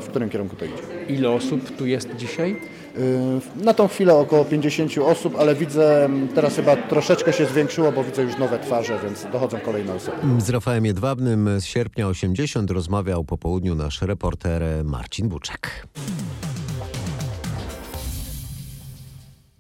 w 0.01 0.07
którym 0.09 0.31
kierunku 0.31 0.57
to 0.57 0.65
idzie. 0.65 1.15
Ile 1.15 1.31
osób 1.31 1.77
tu 1.77 1.87
jest 1.87 2.17
dzisiaj? 2.17 2.57
Y, 2.99 3.65
Na 3.65 3.75
tą 3.75 3.89
chwilę 3.89 4.15
około 4.15 4.45
50 4.45 4.99
osób, 4.99 5.37
ale 5.39 5.55
widzę 5.55 6.05
mm, 6.05 6.29
teraz 6.29 6.57
chyba 6.57 6.77
troszeczkę 6.77 7.33
się 7.33 7.47
zwiększyło, 7.47 7.93
bo 7.93 8.05
widzę 8.05 8.23
już 8.23 8.39
nowe 8.39 8.59
twarze, 8.59 8.99
więc 9.05 9.27
dochodzą 9.33 9.59
kolejne 9.61 9.95
osoby. 9.95 10.17
Z 10.39 10.51
Rafałem 10.51 10.87
Jedwabnym 10.87 11.61
z 11.61 11.65
sierpnia 11.65 12.09
80 12.09 12.71
rozmawiał 12.71 13.25
po 13.25 13.39
południu 13.39 13.75
nasz 13.75 14.03
reporter 14.03 14.63
Marcin 14.85 15.29
Buczek. 15.29 15.87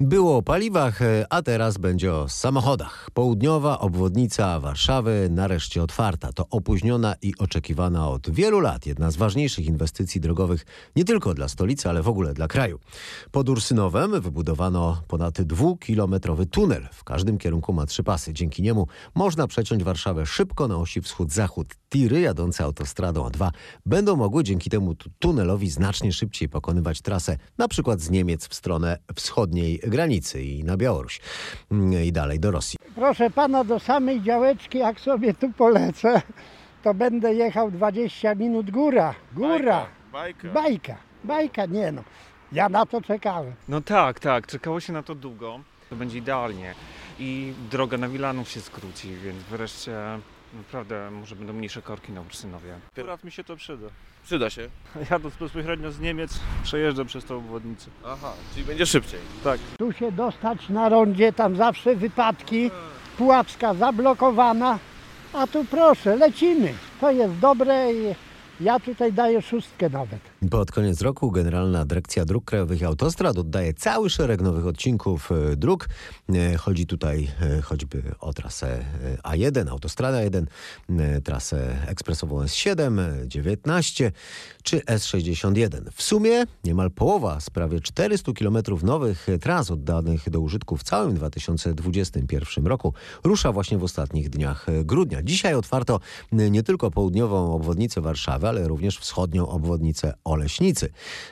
Było 0.00 0.36
o 0.36 0.42
paliwach, 0.42 1.00
a 1.30 1.42
teraz 1.42 1.78
będzie 1.78 2.14
o 2.14 2.28
samochodach. 2.28 3.08
Południowa 3.14 3.78
obwodnica 3.78 4.60
Warszawy 4.60 5.28
nareszcie 5.30 5.82
otwarta. 5.82 6.32
To 6.32 6.46
opóźniona 6.50 7.14
i 7.22 7.32
oczekiwana 7.38 8.08
od 8.08 8.30
wielu 8.30 8.60
lat 8.60 8.86
jedna 8.86 9.10
z 9.10 9.16
ważniejszych 9.16 9.66
inwestycji 9.66 10.20
drogowych 10.20 10.66
nie 10.96 11.04
tylko 11.04 11.34
dla 11.34 11.48
stolicy, 11.48 11.88
ale 11.88 12.02
w 12.02 12.08
ogóle 12.08 12.34
dla 12.34 12.48
kraju. 12.48 12.78
Pod 13.30 13.48
Ursynowem 13.48 14.20
wybudowano 14.20 15.02
ponad 15.08 15.42
dwukilometrowy 15.42 16.46
tunel. 16.46 16.88
W 16.92 17.04
każdym 17.04 17.38
kierunku 17.38 17.72
ma 17.72 17.86
trzy 17.86 18.02
pasy. 18.02 18.32
Dzięki 18.32 18.62
niemu 18.62 18.86
można 19.14 19.46
przeciąć 19.46 19.84
Warszawę 19.84 20.26
szybko 20.26 20.68
na 20.68 20.76
osi 20.76 21.00
wschód-zachód. 21.00 21.74
Tiry 21.90 22.20
jadące 22.20 22.64
autostradą 22.64 23.28
A2 23.28 23.50
będą 23.86 24.16
mogły 24.16 24.44
dzięki 24.44 24.70
temu 24.70 24.94
tu- 24.94 25.10
tunelowi 25.18 25.70
znacznie 25.70 26.12
szybciej 26.12 26.48
pokonywać 26.48 27.00
trasę, 27.00 27.36
na 27.58 27.68
przykład 27.68 28.00
z 28.00 28.10
Niemiec 28.10 28.48
w 28.48 28.54
stronę 28.54 28.98
wschodniej 29.14 29.80
granicy 29.90 30.42
i 30.42 30.64
na 30.64 30.76
Białoruś 30.76 31.20
Mm, 31.70 32.04
i 32.04 32.12
dalej 32.12 32.40
do 32.40 32.50
Rosji. 32.50 32.76
Proszę 32.94 33.30
pana, 33.30 33.64
do 33.64 33.80
samej 33.80 34.22
działeczki, 34.22 34.78
jak 34.78 35.00
sobie 35.00 35.34
tu 35.34 35.52
polecę, 35.52 36.22
to 36.82 36.94
będę 36.94 37.34
jechał 37.34 37.70
20 37.70 38.34
minut 38.34 38.70
góra. 38.70 39.14
Góra. 39.32 39.86
Bajka. 40.12 40.48
Bajka. 40.48 40.96
Bajka, 41.24 41.66
nie 41.66 41.92
no. 41.92 42.02
Ja 42.52 42.68
na 42.68 42.86
to 42.86 43.00
czekałem. 43.00 43.52
No 43.68 43.80
tak, 43.80 44.20
tak, 44.20 44.46
czekało 44.46 44.80
się 44.80 44.92
na 44.92 45.02
to 45.02 45.14
długo. 45.14 45.60
To 45.90 45.96
będzie 45.96 46.18
idealnie. 46.18 46.74
I 47.18 47.52
droga 47.70 47.98
na 47.98 48.08
Wilanów 48.08 48.48
się 48.48 48.60
skróci, 48.60 49.16
więc 49.16 49.42
wreszcie 49.42 49.92
naprawdę 50.56 51.10
może 51.10 51.36
będą 51.36 51.52
mniejsze 51.52 51.82
korki 51.82 52.12
na 52.12 52.20
Ursynowie. 52.20 52.74
Akurat 52.92 53.24
mi 53.24 53.32
się 53.32 53.44
to 53.44 53.56
przyda. 53.56 53.86
Przyda 54.24 54.50
się. 54.50 54.68
Jadąc 55.10 55.36
bezpośrednio 55.36 55.92
z 55.92 56.00
Niemiec, 56.00 56.40
przejeżdżam 56.62 57.06
przez 57.06 57.24
tą 57.24 57.36
obwodnicę. 57.36 57.90
Aha, 58.06 58.32
czyli 58.54 58.66
będzie 58.66 58.86
szybciej. 58.86 59.20
Tak. 59.44 59.60
Tu 59.78 59.92
się 59.92 60.12
dostać 60.12 60.68
na 60.68 60.88
rondzie, 60.88 61.32
tam 61.32 61.56
zawsze 61.56 61.96
wypadki. 61.96 62.70
Pułapska 63.18 63.74
zablokowana. 63.74 64.78
A 65.32 65.46
tu 65.46 65.64
proszę, 65.64 66.16
lecimy. 66.16 66.74
To 67.00 67.10
jest 67.10 67.38
dobre 67.38 67.92
i 67.92 68.14
ja 68.60 68.80
tutaj 68.80 69.12
daję 69.12 69.42
szóstkę 69.42 69.90
nawet. 69.90 70.20
Pod 70.50 70.72
koniec 70.72 71.02
roku 71.02 71.30
Generalna 71.30 71.84
Dyrekcja 71.84 72.24
Dróg 72.24 72.44
Krajowych 72.44 72.80
i 72.80 72.84
Autostrad 72.84 73.38
oddaje 73.38 73.74
cały 73.74 74.10
szereg 74.10 74.40
nowych 74.40 74.66
odcinków 74.66 75.32
e, 75.32 75.56
dróg. 75.56 75.88
E, 76.28 76.56
Chodzi 76.56 76.86
tutaj 76.86 77.28
e, 77.40 77.62
choćby 77.62 78.02
o 78.20 78.32
trasę 78.32 78.78
e, 79.04 79.16
A1, 79.16 79.68
autostrada 79.70 80.22
1, 80.22 80.46
e, 80.88 81.20
trasę 81.20 81.76
ekspresową 81.86 82.40
S7, 82.44 83.00
e, 83.00 83.28
19 83.28 84.12
czy 84.62 84.78
S61. 84.78 85.80
W 85.92 86.02
sumie 86.02 86.44
niemal 86.64 86.90
połowa 86.90 87.40
z 87.40 87.50
prawie 87.50 87.80
400 87.80 88.32
km 88.32 88.58
nowych 88.82 89.26
tras 89.40 89.70
oddanych 89.70 90.30
do 90.30 90.40
użytku 90.40 90.76
w 90.76 90.82
całym 90.82 91.14
2021 91.14 92.66
roku 92.66 92.94
rusza 93.24 93.52
właśnie 93.52 93.78
w 93.78 93.84
ostatnich 93.84 94.30
dniach 94.30 94.66
grudnia. 94.84 95.22
Dzisiaj 95.22 95.54
otwarto 95.54 96.00
nie 96.32 96.62
tylko 96.62 96.90
południową 96.90 97.54
obwodnicę 97.54 98.00
Warszawy, 98.00 98.45
ale 98.48 98.68
również 98.68 98.98
wschodnią 98.98 99.48
obwodnicę 99.48 100.14
Oleśnicy. 100.24 100.88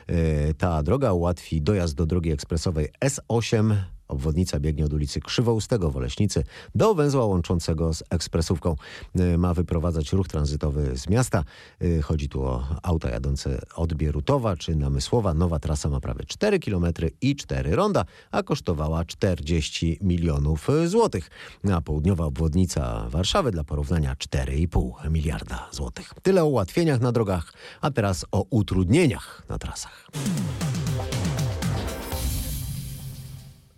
E, 0.07 0.53
Ta 0.53 0.83
droga 0.83 1.13
ułatwi 1.13 1.61
dojazd 1.61 1.95
do 1.95 2.05
drogi 2.05 2.31
ekspresowej 2.31 2.89
S8 3.05 3.75
Obwodnica 4.07 4.59
biegnie 4.59 4.85
od 4.85 4.93
ulicy 4.93 5.19
Krzywoustego 5.19 5.91
w 5.91 5.97
Oleśnicy 5.97 6.43
do 6.75 6.95
węzła 6.95 7.25
łączącego 7.25 7.93
z 7.93 8.03
ekspresówką. 8.09 8.75
E, 9.15 9.37
Ma 9.37 9.53
wyprowadzać 9.53 10.13
ruch 10.13 10.27
tranzytowy 10.27 10.97
z 10.97 11.09
miasta. 11.09 11.43
E, 11.81 12.01
Chodzi 12.01 12.29
tu 12.29 12.43
o 12.43 12.67
auta 12.83 13.09
jadące 13.09 13.61
od 13.75 13.93
Bierutowa 13.93 14.55
czy 14.57 14.75
Namysłowa. 14.75 15.33
Nowa 15.33 15.59
trasa 15.59 15.89
ma 15.89 15.99
prawie 15.99 16.25
4 16.25 16.59
km 16.59 16.85
i 17.21 17.35
4 17.35 17.75
ronda, 17.75 18.05
a 18.31 18.43
kosztowała 18.43 19.05
40 19.05 19.99
milionów 20.01 20.67
złotych. 20.85 21.29
A 21.73 21.81
południowa 21.81 22.25
obwodnica 22.25 23.09
Warszawy 23.09 23.51
dla 23.51 23.63
porównania 23.63 24.15
4,5 24.15 25.11
miliarda 25.11 25.69
złotych. 25.71 26.13
Tyle 26.21 26.43
o 26.43 26.47
ułatwieniach 26.47 27.01
na 27.01 27.11
drogach, 27.11 27.53
a 27.81 27.91
teraz 27.91 28.25
o 28.31 28.45
utrudnieniach 28.49 29.43
na 29.49 29.57
trasach. 29.57 30.07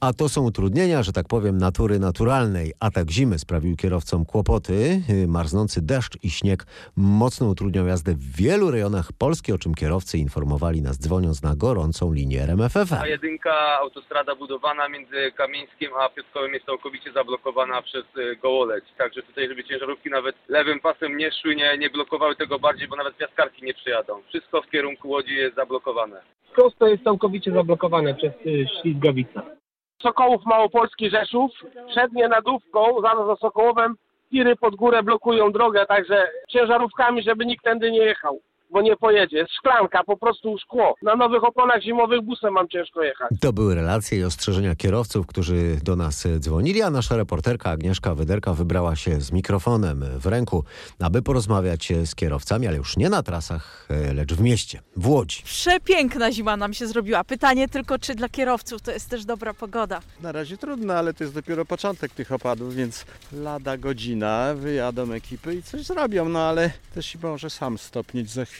A 0.01 0.13
to 0.13 0.29
są 0.29 0.43
utrudnienia, 0.43 1.03
że 1.03 1.11
tak 1.11 1.27
powiem, 1.27 1.57
natury 1.57 1.99
naturalnej. 1.99 2.73
Atak 2.79 3.11
zimy 3.11 3.39
sprawił 3.39 3.75
kierowcom 3.75 4.25
kłopoty. 4.25 5.01
Yy, 5.09 5.27
Marznący 5.27 5.81
deszcz 5.81 6.23
i 6.23 6.29
śnieg 6.29 6.65
mocno 6.97 7.47
utrudniał 7.47 7.87
jazdę 7.87 8.13
w 8.13 8.35
wielu 8.35 8.71
rejonach 8.71 9.13
Polski, 9.19 9.53
o 9.53 9.57
czym 9.57 9.75
kierowcy 9.75 10.17
informowali 10.17 10.81
nas 10.81 10.99
dzwoniąc 10.99 11.43
na 11.43 11.55
gorącą 11.55 12.13
linię 12.13 12.41
RMFFM. 12.41 13.01
A 13.01 13.07
jedynka, 13.07 13.79
autostrada 13.79 14.35
budowana 14.35 14.89
między 14.89 15.31
Kamieńskiem 15.35 15.91
a 15.99 16.09
Piotrkowem 16.09 16.53
jest 16.53 16.65
całkowicie 16.65 17.11
zablokowana 17.11 17.81
przez 17.81 18.03
y, 18.17 18.35
Gołoleć. 18.35 18.85
Także 18.97 19.23
tutaj, 19.23 19.47
żeby 19.47 19.63
ciężarówki 19.63 20.09
nawet 20.09 20.35
lewym 20.47 20.79
pasem 20.79 21.17
nie 21.17 21.31
szły, 21.31 21.55
nie, 21.55 21.77
nie 21.77 21.89
blokowały 21.89 22.35
tego 22.35 22.59
bardziej, 22.59 22.87
bo 22.87 22.95
nawet 22.95 23.17
piaskarki 23.17 23.65
nie 23.65 23.73
przyjadą. 23.73 24.21
Wszystko 24.29 24.61
w 24.61 24.69
kierunku 24.69 25.09
Łodzi 25.09 25.35
jest 25.35 25.55
zablokowane. 25.55 26.21
Prosto 26.55 26.87
jest 26.87 27.03
całkowicie 27.03 27.51
zablokowane 27.51 28.15
przez 28.15 28.31
y, 28.45 28.65
ślizgawicę. 28.81 29.57
Sokołów 30.01 30.45
Małopolski 30.45 31.09
Rzeszów, 31.09 31.51
przednie 31.87 32.27
nadówką, 32.27 33.01
zaraz 33.01 33.27
za 33.27 33.35
Sokołowem, 33.35 33.95
tiry 34.29 34.55
pod 34.55 34.75
górę 34.75 35.03
blokują 35.03 35.51
drogę, 35.51 35.85
także 35.85 36.27
ciężarówkami, 36.49 37.23
żeby 37.23 37.45
nikt 37.45 37.63
tędy 37.63 37.91
nie 37.91 37.99
jechał. 37.99 38.39
Bo 38.69 38.81
nie 38.81 38.97
pojedzie. 38.97 39.37
Jest 39.37 39.51
szklanka, 39.53 40.03
po 40.03 40.17
prostu 40.17 40.57
szkło. 40.57 40.95
Na 41.01 41.15
nowych 41.15 41.43
oponach 41.43 41.81
zimowych 41.81 42.21
busem 42.21 42.53
mam 42.53 42.67
ciężko 42.69 43.03
jechać. 43.03 43.29
To 43.41 43.53
były 43.53 43.75
relacje 43.75 44.19
i 44.19 44.23
ostrzeżenia 44.23 44.75
kierowców, 44.75 45.27
którzy 45.27 45.77
do 45.83 45.95
nas 45.95 46.27
dzwonili, 46.39 46.81
a 46.81 46.89
nasza 46.89 47.17
reporterka 47.17 47.69
Agnieszka 47.69 48.15
Wyderka 48.15 48.53
wybrała 48.53 48.95
się 48.95 49.21
z 49.21 49.31
mikrofonem 49.31 50.05
w 50.19 50.25
ręku, 50.25 50.63
aby 50.99 51.21
porozmawiać 51.21 51.93
z 52.05 52.15
kierowcami, 52.15 52.67
ale 52.67 52.77
już 52.77 52.97
nie 52.97 53.09
na 53.09 53.23
trasach, 53.23 53.87
e, 53.89 54.13
lecz 54.13 54.33
w 54.33 54.41
mieście, 54.41 54.81
w 54.97 55.07
Łodzi. 55.09 55.41
Przepiękna 55.43 56.31
zima 56.31 56.57
nam 56.57 56.73
się 56.73 56.87
zrobiła. 56.87 57.23
Pytanie 57.23 57.67
tylko, 57.67 57.99
czy 57.99 58.15
dla 58.15 58.29
kierowców 58.29 58.81
to 58.81 58.91
jest 58.91 59.09
też 59.09 59.25
dobra 59.25 59.53
pogoda. 59.53 59.99
Na 60.21 60.31
razie 60.31 60.57
trudno, 60.57 60.93
ale 60.93 61.13
to 61.13 61.23
jest 61.23 61.33
dopiero 61.33 61.65
początek 61.65 62.11
tych 62.11 62.31
opadów, 62.31 62.75
więc 62.75 63.05
lada 63.33 63.77
godzina 63.77 64.53
wyjadą 64.55 65.11
ekipy 65.11 65.55
i 65.55 65.63
coś 65.63 65.81
zrobią, 65.81 66.29
no 66.29 66.39
ale 66.39 66.71
też 66.95 67.05
się 67.05 67.19
może 67.23 67.49
sam 67.49 67.77
stopnieć 67.77 68.29
za 68.29 68.45
chwilę. 68.45 68.56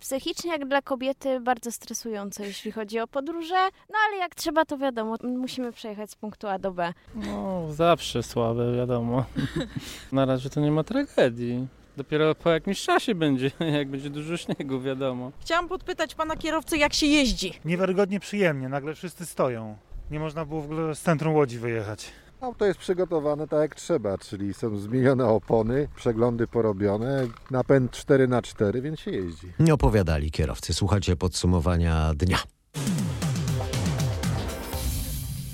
Psychicznie 0.00 0.50
jak 0.50 0.68
dla 0.68 0.82
kobiety 0.82 1.40
bardzo 1.40 1.72
stresujące, 1.72 2.46
jeśli 2.46 2.72
chodzi 2.72 3.00
o 3.00 3.06
podróże, 3.06 3.68
no 3.90 3.94
ale 4.08 4.16
jak 4.16 4.34
trzeba 4.34 4.64
to 4.64 4.78
wiadomo, 4.78 5.16
musimy 5.22 5.72
przejechać 5.72 6.10
z 6.10 6.14
punktu 6.14 6.48
A 6.48 6.58
do 6.58 6.72
B. 6.72 6.94
No 7.14 7.66
zawsze 7.72 8.22
słabe, 8.22 8.76
wiadomo. 8.76 9.24
Na 10.12 10.24
razie 10.24 10.50
to 10.50 10.60
nie 10.60 10.70
ma 10.70 10.84
tragedii. 10.84 11.66
Dopiero 11.96 12.34
po 12.34 12.50
jakimś 12.50 12.82
czasie 12.82 13.14
będzie, 13.14 13.50
jak 13.78 13.88
będzie 13.88 14.10
dużo 14.10 14.36
śniegu, 14.36 14.80
wiadomo. 14.80 15.32
Chciałam 15.40 15.68
podpytać 15.68 16.14
pana 16.14 16.36
kierowcę, 16.36 16.76
jak 16.76 16.94
się 16.94 17.06
jeździ. 17.06 17.52
Niewiarygodnie 17.64 18.20
przyjemnie, 18.20 18.68
nagle 18.68 18.94
wszyscy 18.94 19.26
stoją. 19.26 19.76
Nie 20.10 20.20
można 20.20 20.44
było 20.44 20.60
w 20.62 20.64
ogóle 20.64 20.94
z 20.94 21.00
centrum 21.00 21.34
Łodzi 21.34 21.58
wyjechać. 21.58 22.12
Auto 22.40 22.66
jest 22.66 22.78
przygotowane 22.78 23.48
tak 23.48 23.60
jak 23.60 23.74
trzeba, 23.74 24.18
czyli 24.18 24.54
są 24.54 24.76
zmienione 24.76 25.26
opony, 25.26 25.88
przeglądy 25.96 26.46
porobione, 26.46 27.26
napęd 27.50 27.92
4x4, 27.92 28.80
więc 28.82 29.00
się 29.00 29.10
jeździ. 29.10 29.52
Nie 29.58 29.74
opowiadali 29.74 30.30
kierowcy. 30.30 30.74
Słuchajcie 30.74 31.16
podsumowania 31.16 32.12
dnia. 32.14 32.38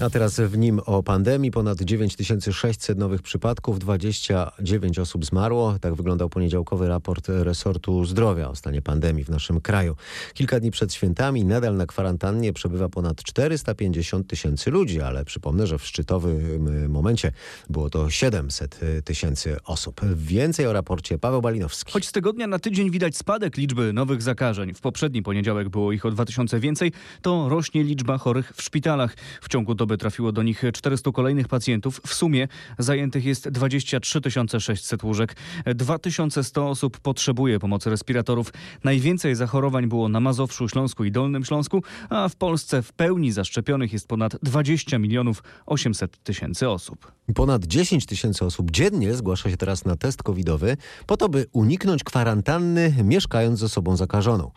A 0.00 0.10
teraz 0.10 0.40
w 0.40 0.58
nim 0.58 0.80
o 0.86 1.02
pandemii. 1.02 1.50
Ponad 1.50 1.82
9600 1.82 2.98
nowych 2.98 3.22
przypadków, 3.22 3.78
29 3.78 4.98
osób 4.98 5.24
zmarło. 5.24 5.78
Tak 5.80 5.94
wyglądał 5.94 6.28
poniedziałkowy 6.28 6.88
raport 6.88 7.28
resortu 7.28 8.04
zdrowia 8.04 8.48
o 8.48 8.56
stanie 8.56 8.82
pandemii 8.82 9.24
w 9.24 9.28
naszym 9.28 9.60
kraju. 9.60 9.96
Kilka 10.34 10.60
dni 10.60 10.70
przed 10.70 10.94
świętami 10.94 11.44
nadal 11.44 11.76
na 11.76 11.86
kwarantannie 11.86 12.52
przebywa 12.52 12.88
ponad 12.88 13.22
450 13.22 14.26
tysięcy 14.26 14.70
ludzi, 14.70 15.00
ale 15.00 15.24
przypomnę, 15.24 15.66
że 15.66 15.78
w 15.78 15.86
szczytowym 15.86 16.88
momencie 16.88 17.32
było 17.70 17.90
to 17.90 18.10
700 18.10 18.80
tysięcy 19.04 19.56
osób. 19.64 20.00
Więcej 20.14 20.66
o 20.66 20.72
raporcie 20.72 21.18
Paweł 21.18 21.42
Balinowski. 21.42 21.92
Choć 21.92 22.06
z 22.06 22.12
tygodnia 22.12 22.46
na 22.46 22.58
tydzień 22.58 22.90
widać 22.90 23.16
spadek 23.16 23.56
liczby 23.56 23.92
nowych 23.92 24.22
zakażeń. 24.22 24.74
W 24.74 24.80
poprzedni 24.80 25.22
poniedziałek 25.22 25.68
było 25.68 25.92
ich 25.92 26.06
o 26.06 26.10
2000 26.10 26.60
więcej, 26.60 26.92
to 27.22 27.48
rośnie 27.48 27.84
liczba 27.84 28.18
chorych 28.18 28.52
w 28.56 28.62
szpitalach. 28.62 29.16
W 29.40 29.48
ciągu 29.48 29.74
doby 29.84 29.98
trafiło 29.98 30.32
do 30.32 30.42
nich 30.42 30.62
400 30.72 31.12
kolejnych 31.12 31.48
pacjentów. 31.48 32.00
W 32.06 32.14
sumie 32.14 32.48
zajętych 32.78 33.24
jest 33.24 33.48
23 33.48 34.20
600 34.58 35.04
łóżek. 35.04 35.36
2100 35.74 36.68
osób 36.68 36.98
potrzebuje 37.00 37.58
pomocy 37.58 37.90
respiratorów. 37.90 38.52
Najwięcej 38.84 39.34
zachorowań 39.34 39.86
było 39.86 40.08
na 40.08 40.20
Mazowszu, 40.20 40.68
Śląsku 40.68 41.04
i 41.04 41.12
Dolnym 41.12 41.44
Śląsku, 41.44 41.82
a 42.10 42.28
w 42.28 42.36
Polsce 42.36 42.82
w 42.82 42.92
pełni 42.92 43.32
zaszczepionych 43.32 43.92
jest 43.92 44.08
ponad 44.08 44.36
20 44.42 44.98
milionów 44.98 45.42
800 45.66 46.22
tysięcy 46.22 46.68
osób. 46.68 47.12
Ponad 47.34 47.64
10 47.64 48.06
tysięcy 48.06 48.44
osób 48.44 48.70
dziennie 48.70 49.14
zgłasza 49.14 49.50
się 49.50 49.56
teraz 49.56 49.84
na 49.84 49.96
test 49.96 50.22
covidowy 50.22 50.76
po 51.06 51.16
to, 51.16 51.28
by 51.28 51.46
uniknąć 51.52 52.04
kwarantanny 52.04 52.94
mieszkając 53.04 53.58
z 53.58 53.62
osobą 53.62 53.96
zakażoną. 53.96 54.50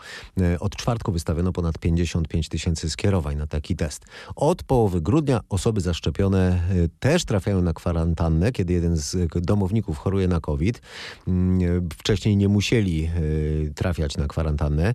Od 0.59 0.75
czwartku 0.75 1.11
wystawiono 1.11 1.51
ponad 1.53 1.77
55 1.77 2.49
tysięcy 2.49 2.89
skierowań 2.89 3.37
na 3.37 3.47
taki 3.47 3.75
test. 3.75 4.05
Od 4.35 4.63
połowy 4.63 5.01
grudnia 5.01 5.16
osoby 5.49 5.81
zaszczepione 5.81 6.61
też 6.99 7.25
trafiają 7.25 7.61
na 7.61 7.73
kwarantannę, 7.73 8.51
kiedy 8.51 8.73
jeden 8.73 8.97
z 8.97 9.15
domowników 9.35 9.97
choruje 9.97 10.27
na 10.27 10.39
COVID. 10.39 10.81
Wcześniej 11.97 12.37
nie 12.37 12.47
musieli 12.47 13.09
trafiać 13.75 14.17
na 14.17 14.27
kwarantannę. 14.27 14.93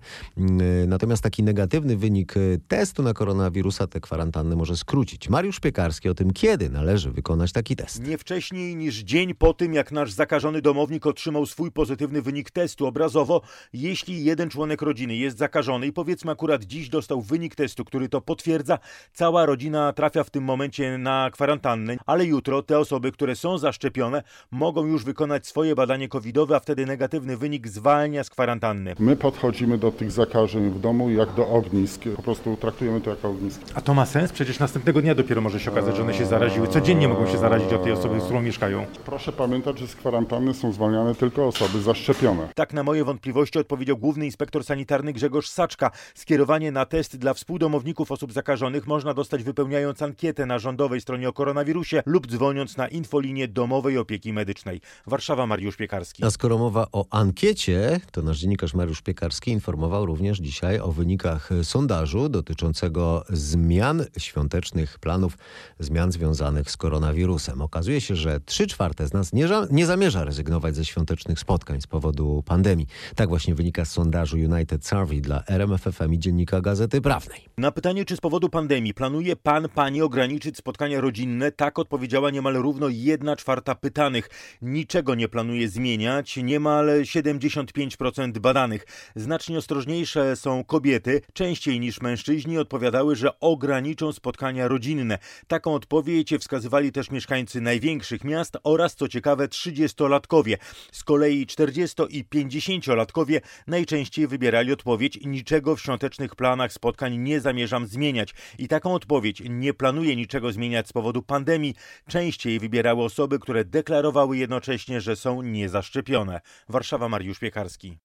Natomiast 0.86 1.22
taki 1.22 1.42
negatywny 1.42 1.96
wynik 1.96 2.34
testu 2.68 3.02
na 3.02 3.14
koronawirusa 3.14 3.86
tę 3.86 4.00
kwarantannę 4.00 4.56
może 4.56 4.76
skrócić. 4.76 5.28
Mariusz 5.28 5.60
Piekarski 5.60 6.08
o 6.08 6.14
tym, 6.14 6.32
kiedy 6.32 6.70
należy 6.70 7.10
wykonać 7.10 7.52
taki 7.52 7.76
test. 7.76 8.02
Nie 8.06 8.18
wcześniej 8.18 8.76
niż 8.76 8.98
dzień 8.98 9.34
po 9.34 9.54
tym, 9.54 9.74
jak 9.74 9.92
nasz 9.92 10.12
zakażony 10.12 10.62
domownik 10.62 11.06
otrzymał 11.06 11.46
swój 11.46 11.72
pozytywny 11.72 12.22
wynik 12.22 12.50
testu. 12.50 12.86
Obrazowo, 12.86 13.42
jeśli 13.72 14.24
jeden 14.24 14.50
członek 14.50 14.82
rodziny 14.82 15.16
jest 15.16 15.38
zakażony 15.38 15.86
i 15.86 15.92
powiedzmy 15.92 16.30
akurat 16.30 16.64
dziś 16.64 16.88
dostał 16.88 17.22
wynik 17.22 17.54
testu, 17.54 17.84
który 17.84 18.08
to 18.08 18.20
potwierdza, 18.20 18.78
cała 19.12 19.46
rodzina 19.46 19.92
trafia 20.12 20.24
w 20.24 20.30
tym 20.30 20.44
momencie 20.44 20.98
na 20.98 21.30
kwarantannę, 21.32 21.96
ale 22.06 22.24
jutro 22.24 22.62
te 22.62 22.78
osoby, 22.78 23.12
które 23.12 23.36
są 23.36 23.58
zaszczepione, 23.58 24.22
mogą 24.50 24.86
już 24.86 25.04
wykonać 25.04 25.46
swoje 25.46 25.74
badanie 25.74 26.08
covidowe, 26.08 26.56
a 26.56 26.60
wtedy 26.60 26.86
negatywny 26.86 27.36
wynik 27.36 27.68
zwalnia 27.68 28.24
z 28.24 28.30
kwarantanny. 28.30 28.94
My 28.98 29.16
podchodzimy 29.16 29.78
do 29.78 29.90
tych 29.90 30.10
zakażeń 30.10 30.70
w 30.70 30.80
domu 30.80 31.10
jak 31.10 31.34
do 31.34 31.48
ognisk. 31.48 32.02
Po 32.16 32.22
prostu 32.22 32.56
traktujemy 32.56 33.00
to 33.00 33.10
jako 33.10 33.28
ognisko. 33.28 33.64
A 33.74 33.80
to 33.80 33.94
ma 33.94 34.06
sens? 34.06 34.32
Przecież 34.32 34.58
następnego 34.58 35.02
dnia 35.02 35.14
dopiero 35.14 35.40
może 35.40 35.60
się 35.60 35.70
okazać, 35.70 35.96
że 35.96 36.02
one 36.02 36.14
się 36.14 36.26
zaraziły. 36.26 36.68
Codziennie 36.68 37.08
mogą 37.08 37.26
się 37.26 37.38
zarazić 37.38 37.72
od 37.72 37.82
tej 37.82 37.92
osoby, 37.92 38.20
z 38.20 38.24
którą 38.24 38.42
mieszkają. 38.42 38.86
Proszę 39.04 39.32
pamiętać, 39.32 39.78
że 39.78 39.86
z 39.88 39.96
kwarantanny 39.96 40.54
są 40.54 40.72
zwalniane 40.72 41.14
tylko 41.14 41.46
osoby 41.46 41.82
zaszczepione. 41.82 42.48
Tak 42.54 42.72
na 42.72 42.82
moje 42.82 43.04
wątpliwości 43.04 43.58
odpowiedział 43.58 43.96
główny 43.96 44.26
inspektor 44.26 44.64
sanitarny 44.64 45.12
Grzegorz 45.12 45.48
Saczka. 45.48 45.90
Skierowanie 46.14 46.72
na 46.72 46.86
test 46.86 47.16
dla 47.16 47.34
współdomowników 47.34 48.12
osób 48.12 48.32
zakażonych 48.32 48.86
można 48.86 49.14
dostać 49.14 49.42
wypełniając 49.42 50.01
ankietę 50.02 50.46
na 50.46 50.58
rządowej 50.58 51.00
stronie 51.00 51.28
o 51.28 51.32
koronawirusie 51.32 52.02
lub 52.06 52.26
dzwoniąc 52.26 52.76
na 52.76 52.88
infolinię 52.88 53.48
domowej 53.48 53.98
opieki 53.98 54.32
medycznej. 54.32 54.80
Warszawa 55.06 55.46
Mariusz 55.46 55.76
Piekarski. 55.76 56.24
A 56.24 56.30
skoro 56.30 56.58
mowa 56.58 56.86
o 56.92 57.06
ankiecie, 57.10 58.00
to 58.12 58.22
nasz 58.22 58.38
dziennikarz 58.38 58.74
Mariusz 58.74 59.02
Piekarski 59.02 59.50
informował 59.50 60.06
również 60.06 60.38
dzisiaj 60.38 60.80
o 60.80 60.92
wynikach 60.92 61.50
sondażu 61.62 62.28
dotyczącego 62.28 63.24
zmian 63.28 64.04
świątecznych 64.18 64.98
planów, 64.98 65.38
zmian 65.78 66.12
związanych 66.12 66.70
z 66.70 66.76
koronawirusem. 66.76 67.62
Okazuje 67.62 68.00
się, 68.00 68.16
że 68.16 68.40
3 68.40 68.66
czwarte 68.66 69.06
z 69.06 69.12
nas 69.12 69.32
nie, 69.32 69.48
nie 69.70 69.86
zamierza 69.86 70.24
rezygnować 70.24 70.76
ze 70.76 70.84
świątecznych 70.84 71.38
spotkań 71.38 71.80
z 71.80 71.86
powodu 71.86 72.42
pandemii. 72.46 72.86
Tak 73.16 73.28
właśnie 73.28 73.54
wynika 73.54 73.84
z 73.84 73.90
sondażu 73.90 74.36
United 74.36 74.86
Survey 74.86 75.20
dla 75.20 75.44
RMFFM 75.46 76.12
i 76.12 76.18
Dziennika 76.18 76.60
Gazety 76.60 77.00
Prawnej. 77.00 77.44
Na 77.58 77.72
pytanie, 77.72 78.04
czy 78.04 78.16
z 78.16 78.20
powodu 78.20 78.48
pandemii 78.48 78.94
planuje 78.94 79.36
pan, 79.36 79.68
pani 79.68 79.91
ograniczyć 80.00 80.56
spotkania 80.56 81.00
rodzinne, 81.00 81.52
tak 81.52 81.78
odpowiedziała 81.78 82.30
niemal 82.30 82.54
równo 82.54 82.88
1 82.88 83.36
czwarta 83.36 83.74
pytanych. 83.74 84.30
Niczego 84.62 85.14
nie 85.14 85.28
planuje 85.28 85.68
zmieniać, 85.68 86.36
niemal 86.36 86.86
75% 86.86 88.38
badanych. 88.38 88.86
Znacznie 89.16 89.58
ostrożniejsze 89.58 90.36
są 90.36 90.64
kobiety, 90.64 91.20
częściej 91.32 91.80
niż 91.80 92.00
mężczyźni 92.00 92.58
odpowiadały, 92.58 93.16
że 93.16 93.40
ograniczą 93.40 94.12
spotkania 94.12 94.68
rodzinne. 94.68 95.18
Taką 95.46 95.74
odpowiedź 95.74 96.34
wskazywali 96.40 96.92
też 96.92 97.10
mieszkańcy 97.10 97.60
największych 97.60 98.24
miast 98.24 98.56
oraz, 98.64 98.94
co 98.94 99.08
ciekawe, 99.08 99.48
30-latkowie. 99.48 100.56
Z 100.92 101.04
kolei 101.04 101.46
40 101.46 101.96
i 102.10 102.24
50-latkowie 102.24 103.40
najczęściej 103.66 104.26
wybierali 104.26 104.72
odpowiedź 104.72 105.18
niczego 105.24 105.76
w 105.76 105.80
świątecznych 105.80 106.36
planach 106.36 106.72
spotkań 106.72 107.16
nie 107.16 107.40
zamierzam 107.40 107.86
zmieniać. 107.86 108.34
I 108.58 108.68
taką 108.68 108.94
odpowiedź 108.94 109.42
nie 109.48 109.74
planuję 109.82 110.16
niczego 110.16 110.52
zmieniać 110.52 110.88
z 110.88 110.92
powodu 110.92 111.22
pandemii 111.22 111.74
częściej 112.08 112.58
wybierały 112.58 113.02
osoby, 113.04 113.38
które 113.38 113.64
deklarowały 113.64 114.36
jednocześnie, 114.36 115.00
że 115.00 115.16
są 115.16 115.42
niezaszczepione. 115.42 116.40
Warszawa 116.68 117.08
Mariusz 117.08 117.38
Piekarski. 117.38 117.98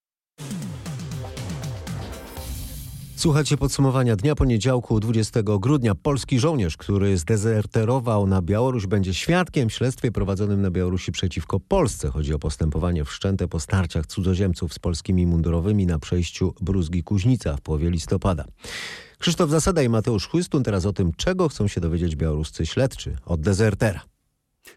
Słuchajcie 3.18 3.58
podsumowania 3.58 4.16
dnia 4.16 4.36
poniedziałku 4.36 5.00
20 5.00 5.40
grudnia. 5.44 5.96
Polski 5.96 6.40
żołnierz, 6.40 6.78
który 6.78 7.18
zdezerterował 7.18 8.28
na 8.28 8.42
Białoruś, 8.42 8.88
będzie 8.88 9.14
świadkiem 9.14 9.70
w 9.70 9.74
śledztwie 9.74 10.12
prowadzonym 10.12 10.62
na 10.62 10.72
Białorusi 10.72 11.12
przeciwko 11.12 11.60
Polsce. 11.60 12.10
Chodzi 12.10 12.34
o 12.34 12.40
postępowanie 12.40 13.06
wszczęte 13.06 13.48
po 13.48 13.60
starciach 13.60 14.06
cudzoziemców 14.06 14.74
z 14.74 14.80
polskimi 14.80 15.26
mundurowymi 15.26 15.86
na 15.86 16.00
przejściu 16.00 16.54
Bruzgi-Kuźnica 16.62 17.58
w 17.58 17.62
połowie 17.62 17.90
listopada. 17.90 18.46
Krzysztof 19.20 19.50
Zasada 19.50 19.82
i 19.82 19.90
Mateusz 19.90 20.28
Chłystun 20.28 20.64
teraz 20.64 20.86
o 20.86 20.94
tym, 20.94 21.12
czego 21.14 21.50
chcą 21.50 21.68
się 21.68 21.82
dowiedzieć 21.82 22.16
białoruscy 22.16 22.66
śledczy 22.66 23.18
od 23.26 23.42
dezertera. 23.42 24.17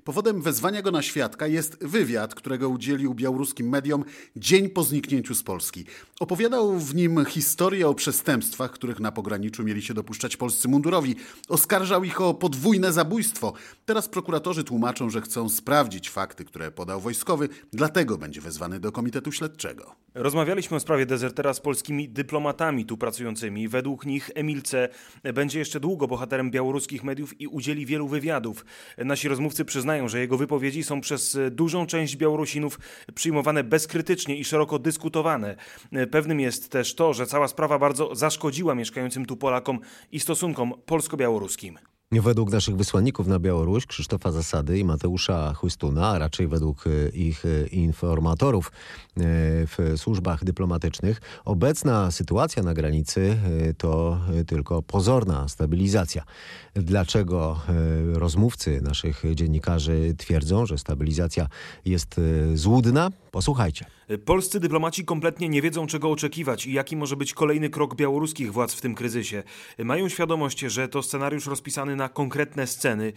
Powodem 0.04 0.42
wezwania 0.42 0.82
go 0.82 0.90
na 0.90 1.02
świadka 1.02 1.46
jest 1.46 1.84
wywiad, 1.84 2.34
którego 2.34 2.68
udzielił 2.68 3.14
białoruskim 3.14 3.68
mediom 3.68 4.04
dzień 4.36 4.68
po 4.68 4.84
zniknięciu 4.84 5.34
z 5.34 5.42
Polski. 5.42 5.84
Opowiadał 6.20 6.78
w 6.78 6.94
nim 6.94 7.24
historię 7.24 7.88
o 7.88 7.94
przestępstwach, 7.94 8.70
których 8.70 9.00
na 9.00 9.12
pograniczu 9.12 9.64
mieli 9.64 9.82
się 9.82 9.94
dopuszczać 9.94 10.36
polscy 10.36 10.68
mundurowi. 10.68 11.16
Oskarżał 11.48 12.04
ich 12.04 12.20
o 12.20 12.34
podwójne 12.34 12.92
zabójstwo. 12.92 13.52
Teraz 13.84 14.08
prokuratorzy 14.08 14.64
tłumaczą, 14.64 15.10
że 15.10 15.20
chcą 15.20 15.48
sprawdzić 15.48 16.10
fakty, 16.10 16.44
które 16.44 16.70
podał 16.70 17.00
wojskowy, 17.00 17.48
dlatego 17.72 18.18
będzie 18.18 18.40
wezwany 18.40 18.80
do 18.80 18.92
Komitetu 18.92 19.32
Śledczego. 19.32 19.96
Rozmawialiśmy 20.14 20.76
o 20.76 20.80
sprawie 20.80 21.06
dezertera 21.06 21.54
z 21.54 21.60
polskimi 21.60 22.08
dyplomatami 22.08 22.84
tu 22.84 22.96
pracującymi. 22.96 23.68
Według 23.68 24.06
nich 24.06 24.30
Emil 24.34 24.62
C. 24.62 24.88
będzie 25.34 25.58
jeszcze 25.58 25.80
długo 25.80 26.06
bohaterem 26.06 26.50
białoruskich 26.50 27.04
mediów 27.04 27.40
i 27.40 27.46
udzieli 27.46 27.86
wielu 27.86 28.08
wywiadów. 28.08 28.64
Nasi 28.98 29.28
rozmówcy 29.28 29.64
przyznają, 29.64 30.08
że 30.08 30.20
jego 30.20 30.36
wypowiedzi 30.36 30.82
są 30.82 31.00
przez 31.00 31.38
dużą 31.50 31.86
część 31.86 32.16
Białorusinów 32.16 32.78
przyjmowane 33.14 33.64
bezkrytycznie 33.64 34.36
i 34.36 34.44
szeroko 34.44 34.78
dyskutowane. 34.78 35.56
Pewnym 36.10 36.40
jest 36.40 36.68
też 36.68 36.94
to, 36.94 37.14
że 37.14 37.26
cała 37.26 37.48
sprawa 37.48 37.78
bardzo 37.78 38.14
zaszkodziła 38.14 38.74
mieszkającym 38.74 39.26
tu 39.26 39.36
Polakom 39.36 39.78
i 40.12 40.20
stosunkom 40.20 40.72
polsko-białoruskim. 40.86 41.78
Według 42.12 42.50
naszych 42.50 42.76
wysłanników 42.76 43.26
na 43.26 43.38
Białoruś, 43.38 43.86
Krzysztofa 43.86 44.32
Zasady 44.32 44.78
i 44.78 44.84
Mateusza 44.84 45.54
Chłystuna, 45.54 46.08
a 46.08 46.18
raczej 46.18 46.48
według 46.48 46.84
ich 47.12 47.42
informatorów 47.72 48.72
w 49.16 49.92
służbach 49.96 50.44
dyplomatycznych, 50.44 51.20
obecna 51.44 52.10
sytuacja 52.10 52.62
na 52.62 52.74
granicy 52.74 53.36
to 53.78 54.20
tylko 54.46 54.82
pozorna 54.82 55.48
stabilizacja. 55.48 56.24
Dlaczego 56.74 57.60
rozmówcy 58.12 58.80
naszych 58.80 59.22
dziennikarzy 59.34 60.14
twierdzą, 60.18 60.66
że 60.66 60.78
stabilizacja 60.78 61.46
jest 61.84 62.20
złudna? 62.54 63.10
Posłuchajcie. 63.30 63.86
Polscy 64.24 64.60
dyplomaci 64.60 65.04
kompletnie 65.04 65.48
nie 65.48 65.62
wiedzą, 65.62 65.86
czego 65.86 66.10
oczekiwać 66.10 66.66
i 66.66 66.72
jaki 66.72 66.96
może 66.96 67.16
być 67.16 67.34
kolejny 67.34 67.70
krok 67.70 67.94
białoruskich 67.94 68.52
władz 68.52 68.74
w 68.74 68.80
tym 68.80 68.94
kryzysie. 68.94 69.42
Mają 69.78 70.08
świadomość, 70.08 70.60
że 70.60 70.88
to 70.88 71.02
scenariusz 71.02 71.46
rozpisany 71.46 71.96
na 71.96 72.08
konkretne 72.08 72.66
sceny. 72.66 73.12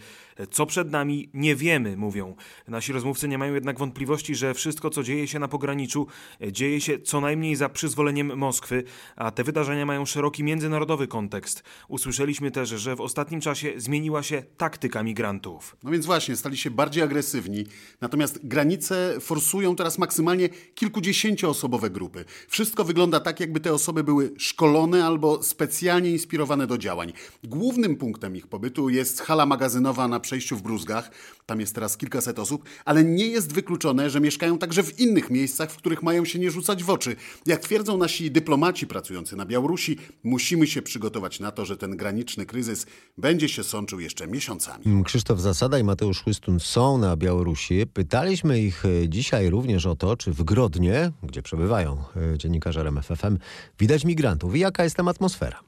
Co 0.50 0.66
przed 0.66 0.90
nami, 0.90 1.30
nie 1.34 1.56
wiemy, 1.56 1.96
mówią. 1.96 2.36
Nasi 2.68 2.92
rozmówcy 2.92 3.28
nie 3.28 3.38
mają 3.38 3.54
jednak 3.54 3.78
wątpliwości, 3.78 4.34
że 4.34 4.54
wszystko, 4.54 4.90
co 4.90 5.02
dzieje 5.02 5.28
się 5.28 5.38
na 5.38 5.48
pograniczu, 5.48 6.06
dzieje 6.52 6.80
się 6.80 6.98
co 6.98 7.20
najmniej 7.20 7.56
za 7.56 7.68
przyzwoleniem 7.68 8.38
Moskwy, 8.38 8.84
a 9.16 9.30
te 9.30 9.44
wydarzenia 9.44 9.86
mają 9.86 10.06
szeroki 10.06 10.44
międzynarodowy 10.44 11.06
kontekst. 11.06 11.62
Usłyszeliśmy 11.88 12.50
też, 12.50 12.68
że 12.68 12.96
w 12.96 13.00
ostatnim 13.00 13.40
czasie 13.40 13.72
zmieniła 13.76 14.22
się 14.22 14.42
taktyka 14.56 15.02
migrantów. 15.02 15.76
No 15.82 15.90
więc 15.90 16.06
właśnie, 16.06 16.36
stali 16.36 16.56
się 16.56 16.70
bardziej 16.70 17.02
agresywni. 17.02 17.66
Natomiast 18.00 18.46
granice 18.46 19.16
forsują 19.20 19.76
teraz 19.76 19.98
maksymalnie 20.04 20.48
kilkudziesięcioosobowe 20.48 21.90
grupy. 21.90 22.24
Wszystko 22.48 22.84
wygląda 22.84 23.20
tak, 23.20 23.40
jakby 23.40 23.60
te 23.60 23.72
osoby 23.72 24.04
były 24.04 24.32
szkolone 24.38 25.04
albo 25.06 25.42
specjalnie 25.42 26.10
inspirowane 26.10 26.66
do 26.66 26.78
działań. 26.78 27.12
Głównym 27.44 27.96
punktem 27.96 28.36
ich 28.36 28.46
pobytu 28.46 28.88
jest 28.88 29.20
hala 29.20 29.46
magazynowa 29.46 30.08
na 30.08 30.20
przejściu 30.20 30.56
w 30.56 30.62
Bruzgach. 30.62 31.10
Tam 31.46 31.60
jest 31.60 31.74
teraz 31.74 31.96
kilkaset 31.96 32.38
osób, 32.38 32.64
ale 32.84 33.04
nie 33.04 33.26
jest 33.26 33.52
wykluczone, 33.52 34.10
że 34.10 34.20
mieszkają 34.20 34.58
także 34.58 34.82
w 34.82 35.00
innych 35.00 35.30
miejscach, 35.30 35.70
w 35.70 35.76
których 35.76 36.02
mają 36.02 36.24
się 36.24 36.38
nie 36.38 36.50
rzucać 36.50 36.84
w 36.84 36.90
oczy. 36.90 37.16
Jak 37.46 37.60
twierdzą 37.60 37.98
nasi 37.98 38.30
dyplomaci 38.30 38.86
pracujący 38.86 39.36
na 39.36 39.46
Białorusi, 39.46 39.98
musimy 40.22 40.66
się 40.66 40.82
przygotować 40.82 41.40
na 41.40 41.50
to, 41.50 41.64
że 41.64 41.76
ten 41.76 41.96
graniczny 41.96 42.46
kryzys 42.46 42.86
będzie 43.18 43.48
się 43.48 43.64
sączył 43.64 44.00
jeszcze 44.00 44.26
miesiącami. 44.26 45.04
Krzysztof 45.04 45.40
Zasada 45.40 45.78
i 45.78 45.84
Mateusz 45.84 46.22
Chłystun 46.22 46.60
są 46.60 46.98
na 46.98 47.16
Białorusi. 47.16 47.86
Pytaliśmy 47.86 48.60
ich 48.62 48.82
dzisiaj 49.08 49.50
również 49.50 49.86
o 49.86 49.93
to, 49.96 50.16
czy 50.16 50.32
w 50.32 50.42
Grodnie, 50.42 51.10
gdzie 51.22 51.42
przebywają 51.42 52.04
dziennikarze 52.36 52.80
RMFFM, 52.80 53.38
widać 53.78 54.04
migrantów 54.04 54.56
i 54.56 54.58
jaka 54.58 54.84
jest 54.84 54.96
tam 54.96 55.08
atmosfera. 55.08 55.60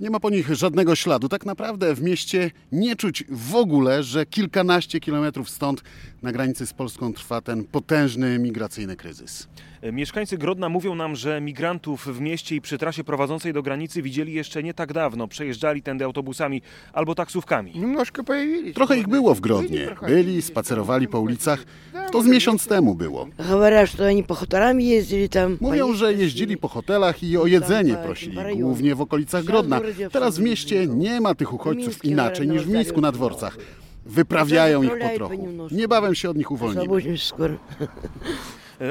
Nie 0.00 0.10
ma 0.10 0.20
po 0.20 0.30
nich 0.30 0.54
żadnego 0.54 0.94
śladu. 0.94 1.28
Tak 1.28 1.46
naprawdę 1.46 1.94
w 1.94 2.02
mieście 2.02 2.50
nie 2.72 2.96
czuć 2.96 3.24
w 3.30 3.54
ogóle, 3.54 4.02
że 4.02 4.26
kilkanaście 4.26 5.00
kilometrów 5.00 5.50
stąd 5.50 5.82
na 6.22 6.32
granicy 6.32 6.66
z 6.66 6.72
Polską 6.72 7.12
trwa 7.12 7.40
ten 7.40 7.64
potężny 7.64 8.38
migracyjny 8.38 8.96
kryzys. 8.96 9.48
Mieszkańcy 9.92 10.38
Grodna 10.38 10.68
mówią 10.68 10.94
nam, 10.94 11.16
że 11.16 11.40
migrantów 11.40 12.06
w 12.06 12.20
mieście 12.20 12.56
i 12.56 12.60
przy 12.60 12.78
trasie 12.78 13.04
prowadzącej 13.04 13.52
do 13.52 13.62
granicy 13.62 14.02
widzieli 14.02 14.32
jeszcze 14.32 14.62
nie 14.62 14.74
tak 14.74 14.92
dawno. 14.92 15.28
Przejeżdżali 15.28 15.82
tędy 15.82 16.04
autobusami 16.04 16.62
albo 16.92 17.14
taksówkami. 17.14 17.72
Trochę 18.74 18.98
ich 18.98 19.08
było 19.08 19.34
w 19.34 19.40
Grodnie. 19.40 19.88
Byli, 20.06 20.42
spacerowali 20.42 21.08
po 21.08 21.20
ulicach. 21.20 21.64
To 22.12 22.22
z 22.22 22.26
miesiąc 22.26 22.66
temu 22.66 22.94
było. 22.94 23.28
Mówią, 25.60 25.92
że 25.92 26.14
jeździli 26.14 26.56
po 26.56 26.68
hotelach 26.68 27.22
i 27.22 27.36
o 27.38 27.46
jedzenie 27.46 27.94
prosili, 27.94 28.36
głównie 28.56 28.94
w 28.94 29.00
okolicach 29.00 29.44
Grodna. 29.44 29.80
Teraz 30.12 30.38
w 30.38 30.42
mieście 30.42 30.86
nie 30.86 31.20
ma 31.20 31.34
tych 31.34 31.52
uchodźców 31.54 32.04
inaczej 32.04 32.48
niż 32.48 32.62
w 32.62 32.68
Mińsku 32.68 33.00
na 33.00 33.12
dworcach. 33.12 33.56
Wyprawiają 34.06 34.82
ich 34.82 34.98
po 34.98 35.08
trochu. 35.16 35.48
Niebawem 35.70 36.14
się 36.14 36.30
od 36.30 36.36
nich 36.36 36.50
uwolnimy. 36.50 37.02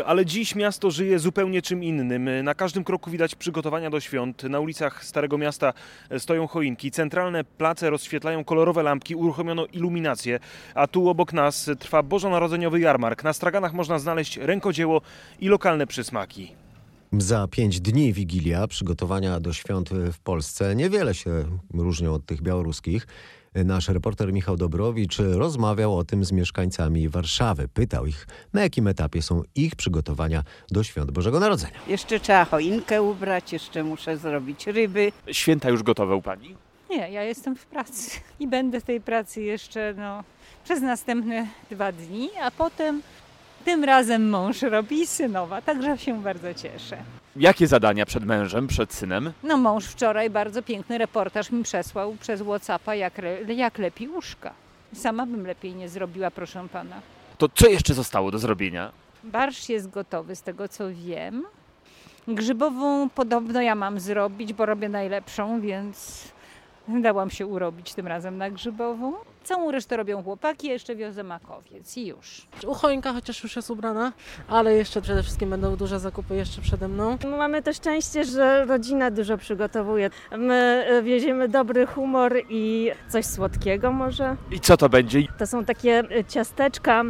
Ale 0.06 0.26
dziś 0.26 0.56
miasto 0.56 0.92
żyje 0.92 1.20
zupełnie 1.20 1.62
czym 1.62 1.84
innym. 1.84 2.30
Na 2.44 2.56
każdym 2.56 2.84
kroku 2.84 3.12
widać 3.12 3.36
przygotowania 3.36 3.90
do 3.90 4.00
świąt. 4.00 4.44
Na 4.44 4.60
ulicach 4.60 5.06
Starego 5.06 5.38
Miasta 5.38 5.74
stoją 6.18 6.48
choinki. 6.48 6.92
Centralne 6.92 7.44
place 7.44 7.90
rozświetlają 7.90 8.44
kolorowe 8.44 8.84
lampki, 8.84 9.16
uruchomiono 9.16 9.66
iluminację. 9.66 10.40
A 10.76 10.88
tu 10.88 11.10
obok 11.10 11.34
nas 11.34 11.70
trwa 11.80 12.04
bożonarodzeniowy 12.04 12.80
jarmark. 12.80 13.24
Na 13.24 13.34
straganach 13.34 13.74
można 13.74 14.00
znaleźć 14.00 14.38
rękodzieło 14.38 15.02
i 15.40 15.48
lokalne 15.48 15.88
przysmaki. 15.88 16.52
Za 17.18 17.48
pięć 17.48 17.80
dni 17.80 18.14
Wigilia, 18.14 18.68
przygotowania 18.68 19.40
do 19.40 19.54
świąt 19.54 19.90
w 19.90 20.20
Polsce 20.20 20.76
niewiele 20.76 21.14
się 21.14 21.44
różnią 21.74 22.14
od 22.14 22.26
tych 22.26 22.42
białoruskich. 22.42 23.08
Nasz 23.56 23.90
reporter 23.90 24.34
Michał 24.34 24.58
Dobrowicz 24.58 25.18
rozmawiał 25.20 25.98
o 25.98 26.04
tym 26.04 26.26
z 26.26 26.32
mieszkańcami 26.32 27.10
Warszawy. 27.10 27.68
Pytał 27.68 28.06
ich, 28.06 28.28
na 28.54 28.62
jakim 28.62 28.88
etapie 28.88 29.22
są 29.22 29.44
ich 29.56 29.76
przygotowania 29.76 30.44
do 30.72 30.84
świąt 30.84 31.12
Bożego 31.12 31.40
Narodzenia. 31.40 31.80
Jeszcze 31.88 32.20
trzeba 32.20 32.46
choinkę 32.46 33.02
ubrać, 33.02 33.54
jeszcze 33.54 33.84
muszę 33.84 34.18
zrobić 34.18 34.68
ryby. 34.68 35.12
Święta 35.32 35.70
już 35.70 35.84
gotowe 35.84 36.16
u 36.16 36.22
Pani? 36.22 36.56
Nie, 36.90 37.10
ja 37.12 37.24
jestem 37.24 37.56
w 37.56 37.66
pracy 37.66 38.20
i 38.40 38.48
będę 38.48 38.80
w 38.80 38.84
tej 38.84 39.02
pracy 39.02 39.42
jeszcze 39.42 39.94
no, 39.98 40.24
przez 40.64 40.82
następne 40.82 41.48
dwa 41.72 41.92
dni, 41.92 42.30
a 42.42 42.52
potem 42.52 43.02
tym 43.66 43.84
razem 43.84 44.30
mąż 44.30 44.62
robi 44.62 45.08
synowa, 45.08 45.62
także 45.62 45.98
się 45.98 46.22
bardzo 46.22 46.54
cieszę. 46.54 47.04
Jakie 47.36 47.68
zadania 47.68 48.06
przed 48.06 48.26
mężem, 48.26 48.68
przed 48.68 48.94
synem? 48.94 49.34
No 49.44 49.58
mąż 49.58 49.86
wczoraj 49.86 50.30
bardzo 50.30 50.62
piękny 50.62 50.98
reportaż 50.98 51.52
mi 51.52 51.64
przesłał 51.64 52.16
przez 52.22 52.42
Whatsappa, 52.42 52.96
jak, 52.96 53.14
jak 53.48 53.78
lepi 53.78 54.08
łóżka. 54.08 54.54
Sama 54.94 55.26
bym 55.26 55.48
lepiej 55.48 55.76
nie 55.76 55.90
zrobiła, 55.90 56.32
proszę 56.32 56.68
pana. 56.72 57.02
To 57.38 57.50
co 57.50 57.68
jeszcze 57.68 57.94
zostało 57.94 58.32
do 58.32 58.40
zrobienia? 58.40 58.92
Barsz 59.24 59.70
jest 59.70 59.90
gotowy, 59.90 60.36
z 60.36 60.42
tego 60.42 60.68
co 60.68 60.84
wiem. 60.94 61.46
Grzybową 62.28 63.10
podobno 63.10 63.62
ja 63.62 63.76
mam 63.76 64.00
zrobić, 64.00 64.54
bo 64.54 64.66
robię 64.66 64.90
najlepszą, 64.90 65.62
więc 65.62 66.24
dałam 66.88 67.30
się 67.30 67.46
urobić 67.46 67.94
tym 67.94 68.08
razem 68.08 68.38
na 68.38 68.50
grzybową. 68.52 69.14
Całą 69.44 69.72
resztę 69.72 69.98
robią 69.98 70.24
chłopaki, 70.24 70.68
jeszcze 70.68 70.96
wiozę 70.96 71.24
makowiec 71.24 71.98
i 71.98 72.08
już. 72.08 72.48
U 72.68 72.74
choinka 72.74 73.14
chociaż 73.14 73.44
już 73.44 73.56
jest 73.56 73.70
ubrana, 73.70 74.14
ale 74.48 74.74
jeszcze 74.74 75.02
przede 75.02 75.24
wszystkim 75.24 75.50
będą 75.50 75.76
duże 75.76 76.00
zakupy 76.00 76.36
jeszcze 76.36 76.62
przede 76.62 76.88
mną. 76.88 77.18
Mamy 77.38 77.64
to 77.64 77.74
szczęście, 77.74 78.24
że 78.24 78.66
rodzina 78.66 79.12
dużo 79.12 79.38
przygotowuje. 79.38 80.10
My 80.38 80.86
wieziemy 81.04 81.48
dobry 81.48 81.86
humor 81.86 82.34
i 82.50 82.92
coś 83.10 83.26
słodkiego 83.26 83.92
może. 83.92 84.36
I 84.52 84.60
co 84.60 84.78
to 84.78 84.90
będzie? 84.90 85.20
To 85.38 85.48
są 85.48 85.66
takie 85.66 86.04
ciasteczka 86.28 87.04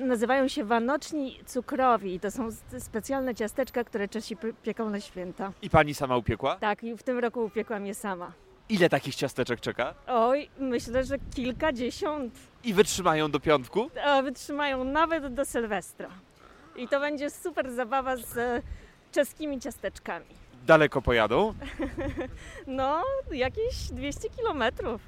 Nazywają 0.00 0.48
się 0.48 0.64
wanoczni 0.64 1.38
cukrowi. 1.46 2.20
To 2.20 2.30
są 2.30 2.48
specjalne 2.78 3.34
ciasteczka, 3.34 3.84
które 3.84 4.08
Czesi 4.08 4.36
pieką 4.62 4.90
na 4.90 5.00
święta. 5.00 5.52
I 5.62 5.70
pani 5.70 5.94
sama 5.94 6.16
upiekła? 6.16 6.56
Tak, 6.56 6.84
i 6.84 6.96
w 6.96 7.02
tym 7.02 7.18
roku 7.18 7.44
upiekłam 7.44 7.86
je 7.86 7.94
sama. 7.94 8.32
Ile 8.72 8.88
takich 8.88 9.14
ciasteczek 9.14 9.60
czeka? 9.60 9.94
Oj, 10.06 10.50
myślę, 10.58 11.04
że 11.04 11.16
kilkadziesiąt. 11.34 12.34
I 12.64 12.74
wytrzymają 12.74 13.30
do 13.30 13.40
piątku? 13.40 13.90
A, 14.04 14.22
wytrzymają 14.22 14.84
nawet 14.84 15.34
do 15.34 15.44
Sylwestra. 15.44 16.08
I 16.76 16.88
to 16.88 17.00
będzie 17.00 17.30
super 17.30 17.72
zabawa 17.72 18.16
z 18.16 18.64
czeskimi 19.12 19.60
ciasteczkami. 19.60 20.26
Daleko 20.66 21.02
pojadą? 21.02 21.54
no, 22.66 23.02
jakieś 23.32 23.74
200 23.92 24.30
kilometrów. 24.30 25.00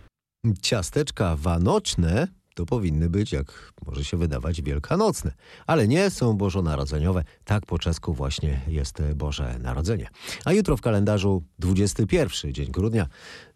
Ciasteczka 0.62 1.36
wanoczne 1.38 2.28
to 2.54 2.66
powinny 2.66 3.10
być, 3.10 3.32
jak 3.32 3.72
może 3.86 4.04
się 4.04 4.16
wydawać, 4.16 4.62
wielkanocne. 4.62 5.32
Ale 5.66 5.88
nie 5.88 6.10
są 6.10 6.34
bożonarodzeniowe. 6.34 7.24
Tak 7.44 7.66
po 7.66 7.78
czesku 7.78 8.14
właśnie 8.14 8.60
jest 8.68 9.02
Boże 9.14 9.58
Narodzenie. 9.58 10.08
A 10.44 10.52
jutro 10.52 10.76
w 10.76 10.80
kalendarzu 10.80 11.42
21 11.58 12.52
dzień 12.52 12.70
grudnia, 12.70 13.06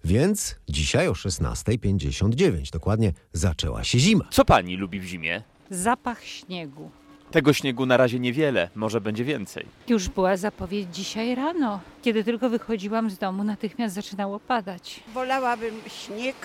więc 0.05 0.57
dzisiaj 0.69 1.09
o 1.09 1.13
16.59 1.13 2.73
dokładnie 2.73 3.13
zaczęła 3.33 3.85
się 3.85 3.99
zima. 3.99 4.25
Co 4.31 4.45
pani 4.45 4.77
lubi 4.77 5.01
w 5.01 5.05
zimie? 5.05 5.43
Zapach 5.71 6.25
śniegu. 6.25 6.91
Tego 7.31 7.53
śniegu 7.53 7.87
na 7.87 7.97
razie 7.97 8.21
niewiele, 8.21 8.71
może 8.75 9.01
będzie 9.01 9.25
więcej. 9.25 9.67
Już 9.89 10.09
była 10.09 10.37
zapowiedź 10.37 10.89
dzisiaj 10.93 11.35
rano. 11.35 11.81
Kiedy 12.03 12.25
tylko 12.25 12.51
wychodziłam 12.51 13.11
z 13.11 13.19
domu, 13.19 13.45
natychmiast 13.45 13.95
zaczynało 13.95 14.41
padać. 14.41 15.01
Wolałabym 15.15 15.75
śnieg 15.89 16.37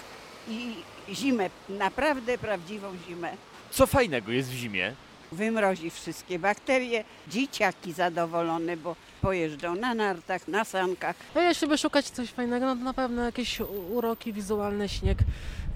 i 0.49 0.73
zimę, 1.09 1.49
naprawdę 1.69 2.37
prawdziwą 2.37 2.87
zimę. 3.07 3.33
Co 3.71 3.87
fajnego 3.87 4.31
jest 4.31 4.49
w 4.49 4.53
zimie? 4.53 4.93
Wymrozi 5.31 5.89
wszystkie 5.89 6.39
bakterie, 6.39 7.03
dzieciaki 7.27 7.93
zadowolone, 7.93 8.77
bo 8.77 8.95
pojeżdżą 9.21 9.75
na 9.75 9.93
nartach, 9.95 10.47
na 10.47 10.65
sankach. 10.65 11.15
A 11.35 11.39
jeśli 11.39 11.67
by 11.67 11.77
szukać 11.77 12.09
coś 12.09 12.29
fajnego, 12.29 12.65
no 12.65 12.75
to 12.75 12.81
na 12.83 12.93
pewno 12.93 13.23
jakieś 13.23 13.59
uroki 13.89 14.33
wizualne, 14.33 14.89
śnieg 14.89 15.17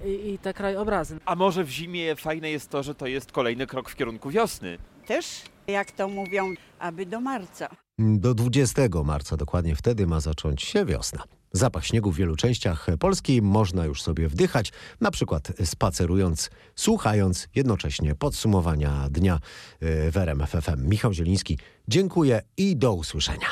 i, 0.04 0.30
i 0.30 0.38
te 0.38 0.54
krajobrazy. 0.54 1.18
A 1.24 1.34
może 1.34 1.64
w 1.64 1.70
zimie 1.70 2.16
fajne 2.16 2.50
jest 2.50 2.70
to, 2.70 2.82
że 2.82 2.94
to 2.94 3.06
jest 3.06 3.32
kolejny 3.32 3.66
krok 3.66 3.90
w 3.90 3.96
kierunku 3.96 4.30
wiosny? 4.30 4.78
Też, 5.06 5.42
jak 5.66 5.92
to 5.92 6.08
mówią, 6.08 6.54
aby 6.78 7.06
do 7.06 7.20
marca. 7.20 7.68
Do 7.98 8.34
20 8.34 8.82
marca 9.04 9.36
dokładnie 9.36 9.76
wtedy 9.76 10.06
ma 10.06 10.20
zacząć 10.20 10.62
się 10.62 10.84
wiosna. 10.84 11.24
Zapach 11.52 11.86
śniegu 11.86 12.12
w 12.12 12.16
wielu 12.16 12.36
częściach 12.36 12.86
Polski 12.98 13.42
można 13.42 13.84
już 13.84 14.02
sobie 14.02 14.28
wdychać, 14.28 14.72
na 15.00 15.10
przykład 15.10 15.52
spacerując, 15.64 16.50
słuchając 16.76 17.48
jednocześnie 17.54 18.14
podsumowania 18.14 19.08
dnia 19.10 19.34
y, 19.34 19.38
w 20.10 20.16
RMF 20.16 20.50
FM. 20.50 20.88
Michał 20.88 21.12
Zieliński, 21.12 21.58
dziękuję 21.88 22.42
i 22.56 22.76
do 22.76 22.94
usłyszenia. 22.94 23.48